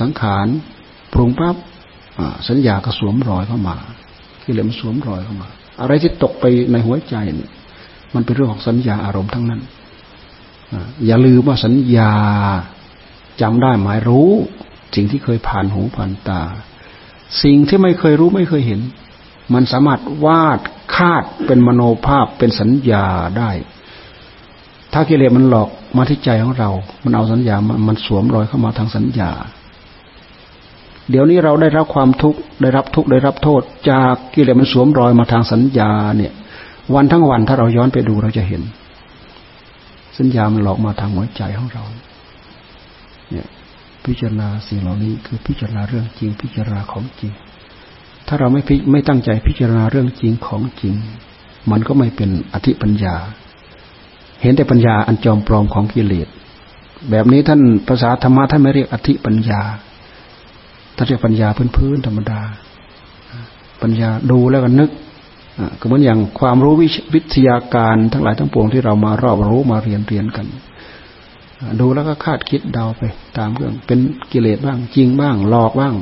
[0.00, 0.46] สังขาร
[1.12, 1.56] ปรุงปั๊บ
[2.48, 3.76] สัญญาก็สวมรอยเข้ามา
[4.44, 5.48] กิเลสมันสวมรอยเข้ามา
[5.80, 7.50] อะไรที่ตกไปในหัวใจเนี่ย
[8.14, 9.60] มันเป็นเรื่องของสัญญาอารมณ์ทั้งนั้น
[11.06, 12.12] อย่าลืมว่าสัญญา
[13.40, 14.30] จำได้หมายรู้
[14.94, 16.42] สิ่งที่เคยผ่านหูผ่านตา
[17.42, 18.80] สิ่งที่ไม่เคยรู้ไม่เคยเห็น
[19.54, 20.60] มันสามารถวาด
[20.96, 23.06] คาดเป็นมโนภาพเป็นสัญญา
[23.38, 23.50] ได้
[24.92, 26.70] ถ้ากิเลสมันหลอกมาที่ใจของเรา
[27.04, 27.56] มันเอาสัญญา
[27.88, 29.30] มันสวมรอยเข้ามาทางสัญญา
[31.10, 36.32] เดี๋ยวนี้เราได้รับความทุกข์ได้รับทุกข์ได้รับโทษ จากกิเลสมันสวมรอยมาทางสัญญา เนี่ย
[36.94, 38.62] วันทั้งวันถ้าเราย้อนไปดูเราจะเห็น
[40.18, 41.84] สัญญามันหลอกมาทางหัวใจของเรา
[43.30, 43.46] เนี่ย
[44.04, 47.32] พิจารณาสิ่งเหล่านี้คือพิจารณาเรื่องจริง พิจารณาของจริง
[48.26, 48.62] ถ้าเราไม่
[48.92, 50.94] ไม่ตั้งใจพิจารณาเรื่องจริงของจริง
[51.70, 53.16] มันก็ไม่เป็นอธิปัญญา
[54.42, 56.28] เห็นแต่ปัญญาอันจอมปลอมของกิเลส
[57.10, 59.60] แบบนี้ท่านภาษาธรรมะท่านไม่เรียกอธิปัญญา
[60.96, 62.40] ท่านเรียกปัญญาพื้นๆธรรมดา
[63.82, 64.90] ปัญญาดูแล้วก็นึก
[65.80, 66.74] ก็เหมือนอย่างความรู้
[67.14, 70.46] วิทยาการทั้งหลายทั้งปวงที่เรามารอบรู้มาเรียนเรียนกัน
[71.80, 73.02] ดูแล้วก็คาดคิดเดาไป
[73.38, 73.98] ตามเรื่อง เป็น
[74.32, 75.94] กิเลสบ้าง จริงบ้าง หลอกบ้าง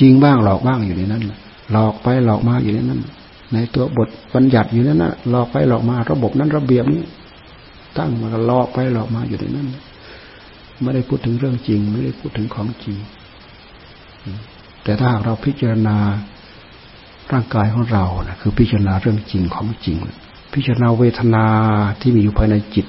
[0.00, 1.22] จริงบ้างหลอกบ้างอยู่ในนั้น
[1.72, 3.00] หลอกไปหลอกมาอยู่ในนั้น
[3.52, 7.02] ในตัวบทบัญญัติอยู่นั้นนะหลอกไปหลอกมา ระบบนั้นระเบียบนี้
[7.98, 9.68] ตั้งมาก็หลอกไปหลอกมาอยู่ในนั้น
[10.82, 12.96] ไม่ได้พูดถึงเรื่องจริง ไม่ได้พูดถึงของจริง
[14.84, 15.96] แต่ถ้าหากเราพิจารณา
[17.32, 19.96] ร่างกายของเรานะคือพิจารณาเรื่องจริงของจริง
[20.54, 21.44] พิจารณาเวทนา
[22.00, 22.86] ที่มีอยู่ภายในจิต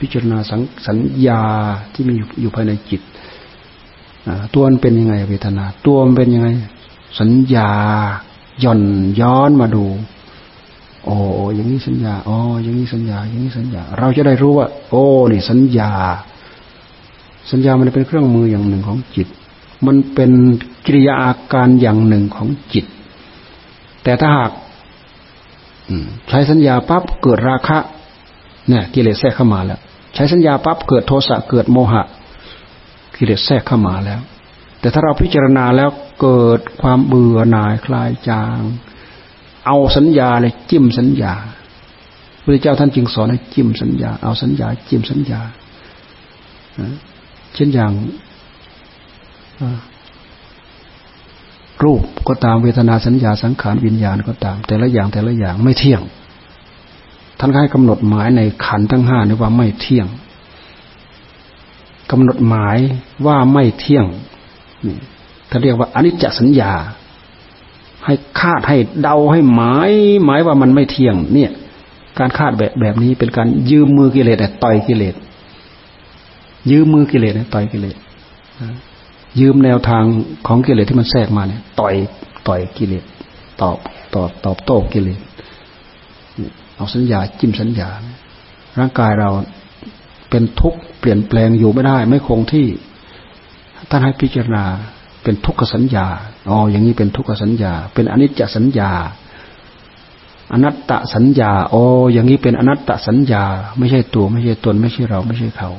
[0.00, 1.42] พิจารณาสัสัญญา
[1.92, 3.00] ที่มีอยู่ภายในจิต
[4.54, 6.48] ตัวมันเป็นยังไง เวทนา ตัวมันเป็นยังไง
[7.20, 7.70] สัญญา
[8.64, 8.80] ย่อน
[9.20, 9.84] ย้อนมาดู
[11.04, 11.16] โอ้
[11.54, 15.92] อย่างนี้สัญญาอ๋ออย่างนี้สัญญา อย่างนี้สัญญา เราจะได้รู้ว่า โอ้นี่สัญญา
[17.50, 19.28] สัญญามันเป็นเครื่องมืออย่างหนึ่งของจิต
[19.86, 20.30] มันเป็น
[20.86, 22.84] กิริยาอาการอย่างหนึ่งของจิต
[24.02, 24.52] แต่ถ้าหาก
[26.28, 27.78] ใช้สัญญาปั๊บเกิดราคะ
[28.68, 29.80] เนี่ยกิเลสแทรกเข้ามาแล้ว
[30.14, 32.02] ใช้สัญญาปั๊บเกิดโทสะเกิดโมหะ
[33.16, 34.20] กิเลสแทรกเข้ามาแล้ว
[34.80, 38.60] แต่ถ้าเราพิจารณาแล้วเกิดความเบื่อหน่ายคลายจาง
[39.66, 41.34] เอาสัญญาเลยจิ้มสัญญา
[42.42, 45.40] พระเจ้าท่านจึงสอนให้จิ้มสัญญา เอาสัญญา จิ้มสัญญา
[47.54, 47.92] เช่นอย่าง
[51.84, 56.02] รูปก็ตามเวทนาสัญญาสังขารวิญญาณก็ตาม แต่ละอย่างแต่ละอย่างไม่เที่ยง
[57.38, 60.06] ท่านให้กำหนดหมายในขันทั้งห้านี่ว่าไม่เที่ยง
[62.10, 62.76] กำหนดหมาย
[63.26, 64.06] ว่าไม่เที่ยง
[64.86, 64.96] นี่
[65.50, 66.72] ท่านเรียกว่าอนิจจสัญญา
[68.04, 69.90] ให้คาดให้เดาให้หมาย
[70.24, 71.50] หมายว่ามันไม่เที่ยง เนี่ย
[72.18, 75.14] การคาดแบบแบบนี้เป็นการยืมมือกิเลสต่อยกิเลส
[76.70, 77.96] ยืมมือกิเลสต่อยกิเลส
[79.40, 80.04] ยืมแนวทาง
[80.46, 81.94] ของกิเลสที่มันแทรกมาเนี่ยต่อย
[82.48, 83.04] ต่อยกิเลส
[83.62, 83.76] ตอบ
[84.14, 85.18] ตอบตอบโต้กิเลส
[86.76, 87.88] เอาสัญญาจิ้มสัญญา
[88.78, 89.30] ร่างกายเรา
[90.30, 92.66] เป็นทุกข์เปลี่ยนแปลงอยู่ไม่ได้ ไม่คงที่
[93.88, 94.64] ท่านให้พิจารณา
[95.22, 96.06] เป็นทุกขสัญญา
[96.48, 98.90] อ๋อ อย่างนี้เป็นทุกขสัญญา เป็นอนิจจสัญญา
[100.52, 103.44] อนัตตสัญญา อ๋อ อย่างนี้เป็นอนัตตสัญญา
[103.78, 105.70] ไม่ใช่ตัว ไม่ใช่ตน ไม่ใช่เรา ไม่ใช่เขา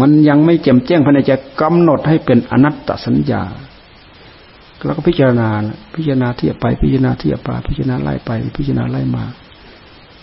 [0.00, 1.30] มันยังไม่แจ่มแจ้งภายในใจ
[1.60, 3.42] กำหนดให้เป็นอนัตตสัญญา
[4.84, 5.48] แล้วก็พิจารณา
[5.94, 9.24] พิจารณาเทียบไป พิจารณาเทียบไป พิจารณาไล่ไป พิจารณาไล่มา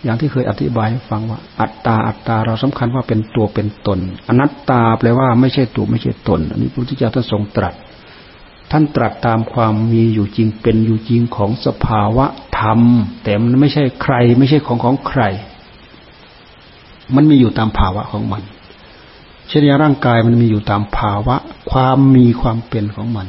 [0.05, 7.73] อย่างที่เคยอธิบายให้ฟังว่า อัตตาอัตตาเราสำคัญว่าเป็นตัวเป็นตน อนัตตาแปลว่าไม่ใช่ตัวไม่ใช่ตน อันนี้พระพุทธเจ้าท่านทรงตรัส
[8.71, 12.25] ท่านตรัสตามความมีอยู่จริงเป็นอยู่จริงของสภาวะ
[12.59, 12.79] ธรรม
[13.23, 15.21] แต่มันไม่ใช่ใคร ไม่ใช่ของของใคร
[17.15, 18.41] มันมีอยู่ตามภาวะของมัน
[19.47, 21.35] เช่นอย่างร่างกายมันมีอยู่ตามภาวะ
[21.71, 23.27] ความมีความเป็นของมัน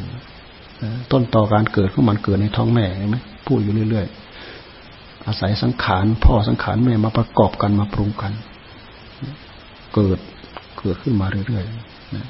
[1.12, 3.16] ต้นต่อการเกิดของมันเกิดในท้องแม่ใช่ไหม
[3.46, 4.25] พูดอยู่เรื่อยๆ
[5.26, 8.32] อาศัยสังขารพ่อสังขารแม่มาประกอบกันมาปรุงกัน
[9.94, 10.18] เกิด
[10.78, 11.64] เกิดขึ้นมาเรื่อย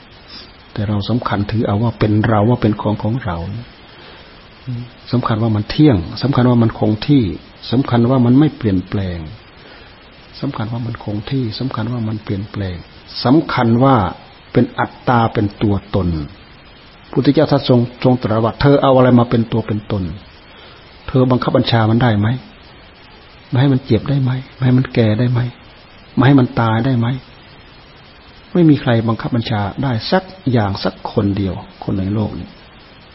[0.02, 3.36] ๆแต่เราสำคัญถือเอาว่าเป็นเราว่าเป็นของของเรา
[5.12, 7.24] สำคัญว่ามันเที่ยงสำคัญว่ามันคงที่
[7.70, 9.18] สำคัญว่ามันไม่เปลี่ยนแปลง
[10.40, 12.76] สำคัญว่ามันคงที่สำคัญว่ามันเปลี่ยนแปลง
[13.24, 13.96] สำคัญว่า
[14.52, 16.08] เป็นอัตตาเป็นตัวตน
[17.10, 20.02] พพุทธเจ้าท่านทรงทรงตรัสว่าเธอเอาอะไรมาเป็นตัวเป็นตน
[21.08, 22.28] เธอบังคับบัญชามันได้ไหม
[23.48, 25.40] ไม่ให้มันเจ็บได้ไหมไม่ให้มันแก่ได้ไหม
[26.14, 27.06] ไม่ให้มันตายได้ไหม
[28.52, 30.22] ไม่มีใครบังคับบัญชาได้สัก
[30.52, 32.48] อย่างสักคนเดียว คนในโลกนี้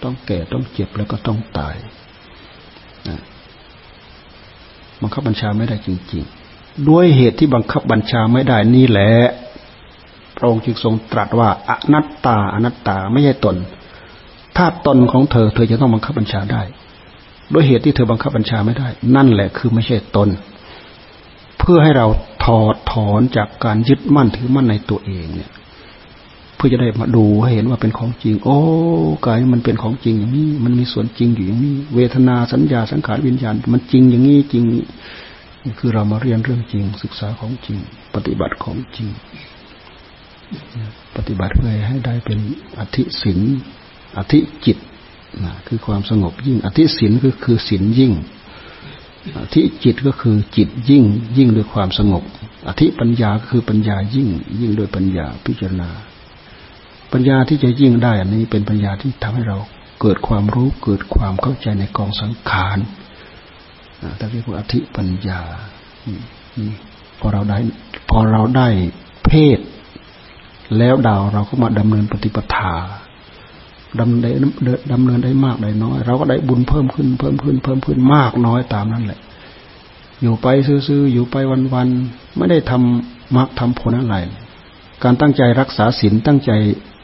[0.03, 1.75] ต้องแก่ต้องเจ็บแล้วก็ต้องตาย
[5.01, 6.23] บังคับบัญชาไม่ได้จริง
[6.55, 9.11] ๆ ด้วยเหตุที่บังคับบัญชาไม่ได้นี่แหละ
[10.37, 13.55] พระองค์จึงทรงตรัสว่าอนัตตาอนัตตาไม่ใช่ตน
[14.57, 16.61] ถ้าตนของเธอ เธอจะต้องบังคับบัญชาได้
[17.53, 20.29] ด้วยเหตุที่เธอบังคับบัญชาไม่ได้ นั่นแหละคือไม่ใช่ตน
[21.59, 22.07] เพื่อให้เรา
[22.45, 25.51] ถอดถอนจากการยึดมั่นถือมั่นในตัวเองเนี่ย
[26.55, 28.57] เพื่อจะได้มาดูให้เห็นว่าเป็นของจริง โอ้
[29.25, 37.77] กายมันเป็นของจริงอย่างนี้ มันมีส่วนจริงอยู่อย่างนี้ เวทนาสัญญาสังขารวิญญาณ มันจริงอย่างนี้จริงนี่คือเรามาเรียนเรื่องจริง ศึกษาของจริง
[38.15, 39.07] ปฏิบัติของจริง
[41.15, 42.39] ปฏิบัติเพื่อให้ได้เป็น
[42.79, 43.39] อธิศิน
[44.17, 44.77] อธิจิต
[45.67, 48.13] คือความสงบยิ่ง อธิศินก็คือศินยิ่ง
[49.39, 51.03] อธิจิตก็คือจิตยิ่ง
[51.37, 52.23] ยิ่งด้วยความสงบ
[52.67, 54.27] อธิปัญญาคือปัญญายิ่ง
[54.59, 55.89] ยิ่งโดยปัญญาพิจารณา
[57.13, 59.57] ปัญญาที่จะยิ่งได้อันนี้เป็นปัญญาที่ทำให้เรา
[60.01, 62.77] เกิดความรู้เกิดความเข้าใจในกองสังขาร
[64.17, 65.41] แต่เรียกว่าอธิปัญญา
[67.19, 67.57] พอเราได้
[68.09, 68.67] พอเราได้
[69.25, 69.59] เพศ
[70.77, 72.73] แล้วดาวเราก็มาดำเนินปฏิปทา
[73.99, 74.37] ดำเนิน
[74.91, 79.19] ดำเนินได้มากได้น้อย เราก็ได้บุญเพิ่มขึ้น เพิ่มขึ้น เพิ่มขึ้นมากน้อยตามนั้นแหละ
[80.21, 81.35] อยู่ไปซื่อๆอยู่ไป
[81.73, 84.17] วันๆไม่ได้ทำมรรคทำผลอะไร
[85.03, 86.51] การตั้งใจรักษาศีลตั้งใจ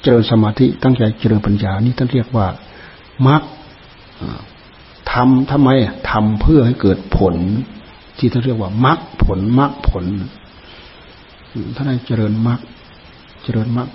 [0.03, 2.47] เจริญสมาธิ ตั้งใจเจริญปัญญานี่ท่านเรียกว่า
[3.27, 3.41] มรรค
[5.11, 5.69] ทำทำไม
[6.11, 7.35] ทำเพื่อให้เกิดผล
[8.17, 10.05] ที่ท่านเรียกว่ามรรคผลมรรคผล
[11.75, 12.59] ท่านให้เจริญมรรค
[13.43, 13.88] เจริญมรรค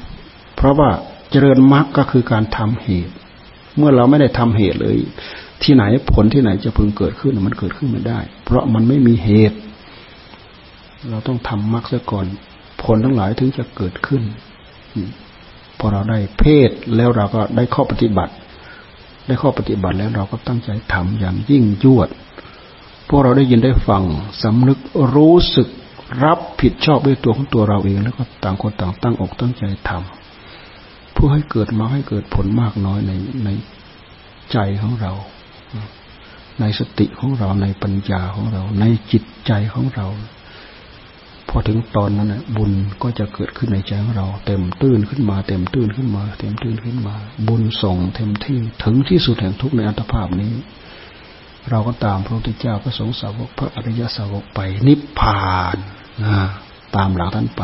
[0.56, 0.90] เพราะว่า
[1.32, 3.12] เจริญมรรคก็คือการทำเหตุ
[3.76, 4.96] เมื่อเราไม่ได้ทำเหตุเลย
[5.62, 9.58] ที่ไหนผลที่ไหนจะพึงเกิดขึ้นมันเกิดขึ้นไม่ได้ เพราะมันไม่มีเหตุ
[11.10, 12.26] เราต้องทำมรรคซะก่อน
[12.82, 14.22] ผลทั้งหลายถึงจะเกิดขึ้น
[15.78, 18.32] พอเราได้เพศแล้วเราก็ได้ข้อปฏิบัติ
[19.26, 22.08] ได้ข้อปฏิบัติแล้วเราก็ตั้งใจทำอย่างยิ่งยวด
[23.08, 24.02] พวกเราได้ยินได้ฟัง
[24.42, 24.78] สำนึก
[25.14, 25.68] รู้สึก
[26.24, 30.21] รับผิดชอบด้วยตัวของตัวเราเอง แล้วก็ต่างคนต่างตั้งอกตั้งใจทำ
[31.24, 33.12] พื่อให้เกิดมาให้เกิดผลมากน้อยใน
[33.44, 33.48] ใน
[34.52, 35.12] ใจของเรา
[36.60, 40.06] ในสติของเราในปัญญาของเรา ในจิตใจของเรา
[41.48, 47.16] พอถึงตอนนั้นนะบุญก็จะเกิดขึ้นในใจของเรา เต็มตื้นขึ้นมา เต็มตื้นขึ้นมา เต็มตื้นขึ้นมา
[47.48, 50.52] บุญส่งเต็มที่ถึงที่สุดแห่งทุกในอัตภาพนี้
[51.70, 55.76] เราก็ตามพระพุทธเจ้าพระสงฆ์สาวกพระอริยสาวกไป นิพพาน
[56.96, 57.62] ตามหลังท่านไป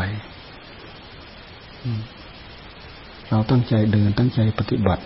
[3.29, 5.03] เราตั้งใจเดินตั้งใจปฏิบัติ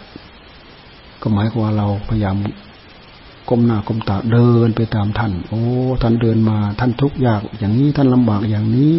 [1.21, 2.35] ก็หมายความว่าเราพยายาม
[3.49, 5.63] ก้มหน้าก้มตาเดินไปตามท่าน โอ้
[6.01, 8.95] ท่านเดินมาท่านทุกข์ยาก อย่างนี้ท่านลำบากอย่างนี้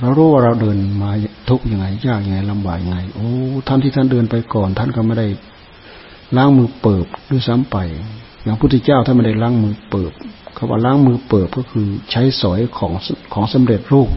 [0.00, 1.10] เรารู้ว่าเราเดินมา
[1.48, 3.28] ทุกข์ยังไง ยากยังไงลำบากยังไง โอ้
[3.68, 5.28] ท่านที่ท่านเดินไปก่อน ท่านก็ไม่ได้
[6.36, 7.76] ล้างมือเปิบด้วยซ้ำไป
[8.42, 10.12] อย่างพุทธเจ้าท่านไม่ได้ล้างมือเปิบ
[10.56, 12.92] คำว่าล้างมือเปิบก็คือใช้สอยของ
[13.32, 14.08] ของสำเร็จรูป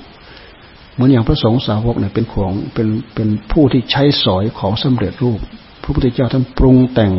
[1.00, 5.39] มือนอย่างพระสงฆ์สาวกเนี่ยเป็นของเป็นเป็นผู้ที่ใช้สอยของสำเร็จรูป
[5.84, 7.14] พระพุทธเจ้าท่านปรุงแต่ง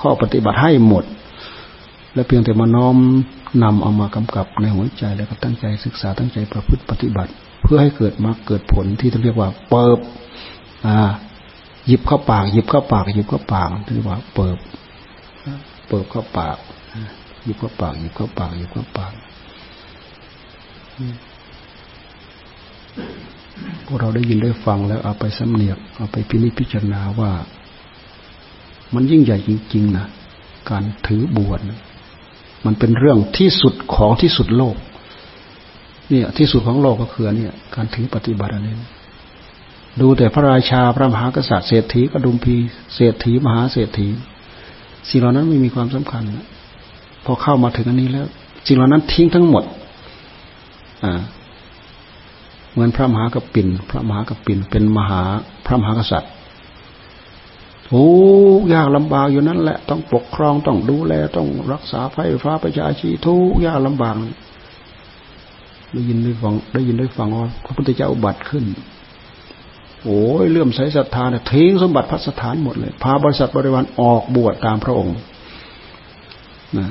[0.00, 1.04] ข้อปฏิบัติให้หมด
[2.14, 2.96] และเพียงแต่มาน้อม
[3.62, 7.32] นำเอามากำกับในหัวใจแล้วก็ตั้งใจศึกษาตั้งใจประพฤติปฏิบัติ
[7.62, 9.98] เพื่อให้เกิดมาเกิดผลที่เรียกว่าเปิบ
[10.86, 10.98] อ่า
[11.86, 14.58] หยิบเข้าปาก หยิบเข้าปาก หยิบเข้าปากเรียกว่าเปิบ
[15.88, 16.56] เปิบเข้าปาก
[17.44, 19.12] หยิบเข้าปากหยิบเข้าปากหยิบเข้าปาก
[23.84, 27.30] พวกเราได้ยินได้ฟังแล้วเอาไปสำเนียกเอาไปพินิจพิจารณาว่า
[28.94, 30.06] มันยิ่งใหญ่จริงๆนะ
[30.70, 31.60] การถือบวช
[32.66, 34.76] มันเป็นเรื่องที่สุดของที่สุดโลก
[36.10, 38.74] เนี่ย ที่สุดของโลกก็คือเนี่ย การถือปฏิบัติอันนี้
[40.00, 42.56] ดูแต่พระราชาพระมหากษัตริย์เศรษฐีกระดุมพี
[42.94, 44.08] เศรษฐีมหาเศรษฐี
[45.08, 46.22] สิ่งเหล่านั้นไม่มีความสำคัญ
[47.24, 48.26] พอเข้ามาถึงอันนี้แล้ว
[48.66, 49.64] สิ่งเหล่านั้นทิ้งทั้งหมด
[51.04, 51.20] อ่า
[52.76, 55.22] เหมือนพระมหากปินพระมหากปินเป็นมหา
[55.66, 56.32] พระมหากษัตริย์
[57.90, 58.06] โอ้
[58.72, 64.14] ยากลำบากอยู่นั่นแหละ ต้องปกครองต้องดูแลต้องรักษาไฟฟ้าประชาชีทุกยากลำบาก
[65.92, 68.64] ได้ยินได้ฟังได้ยินได้ฟังว่าพระพุทธเจ้าอุบัติขึ้น
[70.04, 75.16] โอ้ยเลื่อมใสศรัทธาเนี่ยทิ้งสมบัติพระสถานหมดเลย พาบริษัทบริวารออกบวชตามพระองค์
[76.78, 76.88] นะ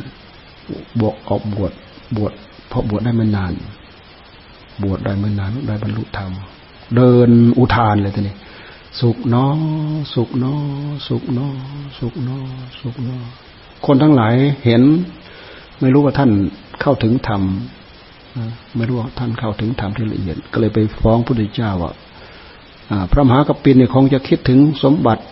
[0.99, 1.71] บวกออกบวช
[2.17, 2.33] บวช
[2.69, 3.53] เพราะบวชได้ไม่นาน
[4.83, 6.31] บวชได้ไม่นานได้บรรลุธรรม
[6.95, 8.35] เดินอุทานเลยทีนี้
[8.99, 9.45] สุขนอ
[10.13, 10.53] สุขนอ
[11.07, 11.47] สุขนอ
[11.97, 12.37] สุขนอ
[12.79, 13.17] สุขนอ
[13.85, 14.33] คนทั้งหลาย
[14.65, 14.81] เห็น
[15.79, 16.31] ไม่รู้ว่าท่าน
[16.81, 17.41] เข้าถึงธรรม
[18.75, 21.93] ไม่รู้ว่าท่านเข้าถึงธรรมที่ละเอียด ก็เลยไปฟ้องพระพุทธเจ้าว่า
[23.11, 25.23] พระมหากปินเนี่ยคงจะคิดถึงสมบัติ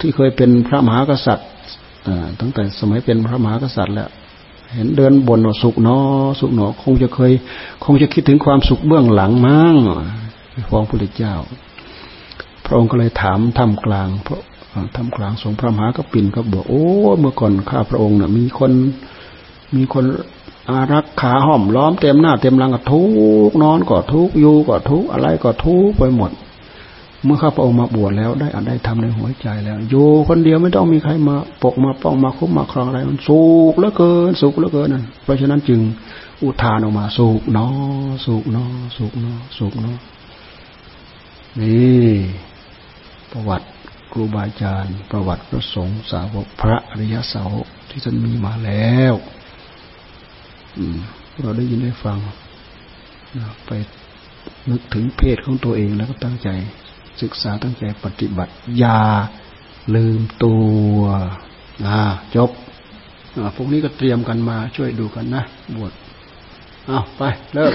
[0.00, 1.48] ที่เคยเป็นพระมหากษัตริย์
[2.40, 4.08] ตั้งแต่สมัยเป็นพระมหากษัตริย์แล้ว
[4.74, 5.98] เห็นเดินบนว่าสุขเนอ
[6.40, 7.32] สุขเนอคงจะเคย
[7.84, 9.74] คงจะคิดถึงความสุขเบื้องหลังมั้ง
[10.70, 11.34] ฟ้องพระพุทธเจ้า
[12.64, 14.40] พระองค์ก็เลยถามทำกลางพระ
[14.96, 16.84] ทำกลางสงพระมหากปินก็บอกโอ้
[17.20, 18.72] เมื่อก่อนข้าพระองค์เนี่ยมีคน
[19.74, 20.04] มีคน
[20.70, 23.00] อารักขาห้อมล้อมเต็มหน้าเต็มหลังก็ทุ
[23.48, 26.30] กนอนก็ทุกอยู่ก็ทุกอะไรก็ทุกไปหมด
[27.24, 33.42] เมื่อข้าพระองค์มาบวชแล้วได้อันได้ทำในหัวใจแล้ว อยู่คนเดียวไม่ต้องมีใครมาปกมาป้องมาคุ้มมาครองอะไรมันสุ
[33.72, 35.80] ขเหลือเกินสุขเหลือเกินนั่นเพราะฉะนั้นจึง
[36.42, 37.66] อุทานออกมาสุขเนอ
[38.26, 38.64] สุขเนอ
[38.96, 39.94] สุขเนอสุขเนอ
[41.60, 42.06] นี่
[43.32, 43.66] ประวัติ
[44.12, 49.14] ครูบาอาจารย์ ประวัติพระสงฆ์สาวกพระอริยสาวกที่ท่านมีมาแล้ว
[51.42, 52.18] เราได้ยินได้ฟัง
[53.66, 53.70] ไป
[54.70, 56.48] นึกถึงเพศของตัวเองแล้วก็ตั้งใจ
[57.20, 59.00] ศึกษาตั้งใจปฏิบัติอย่า
[59.94, 60.54] ลืมตั
[60.94, 60.98] ว
[61.86, 62.00] อ่า
[62.36, 62.50] จบ
[63.56, 65.42] พวกนี้ก็เตรียมกันมาช่วยดูกันนะ
[65.76, 65.92] บวช
[66.86, 67.22] เอาไป
[67.54, 67.74] เลิก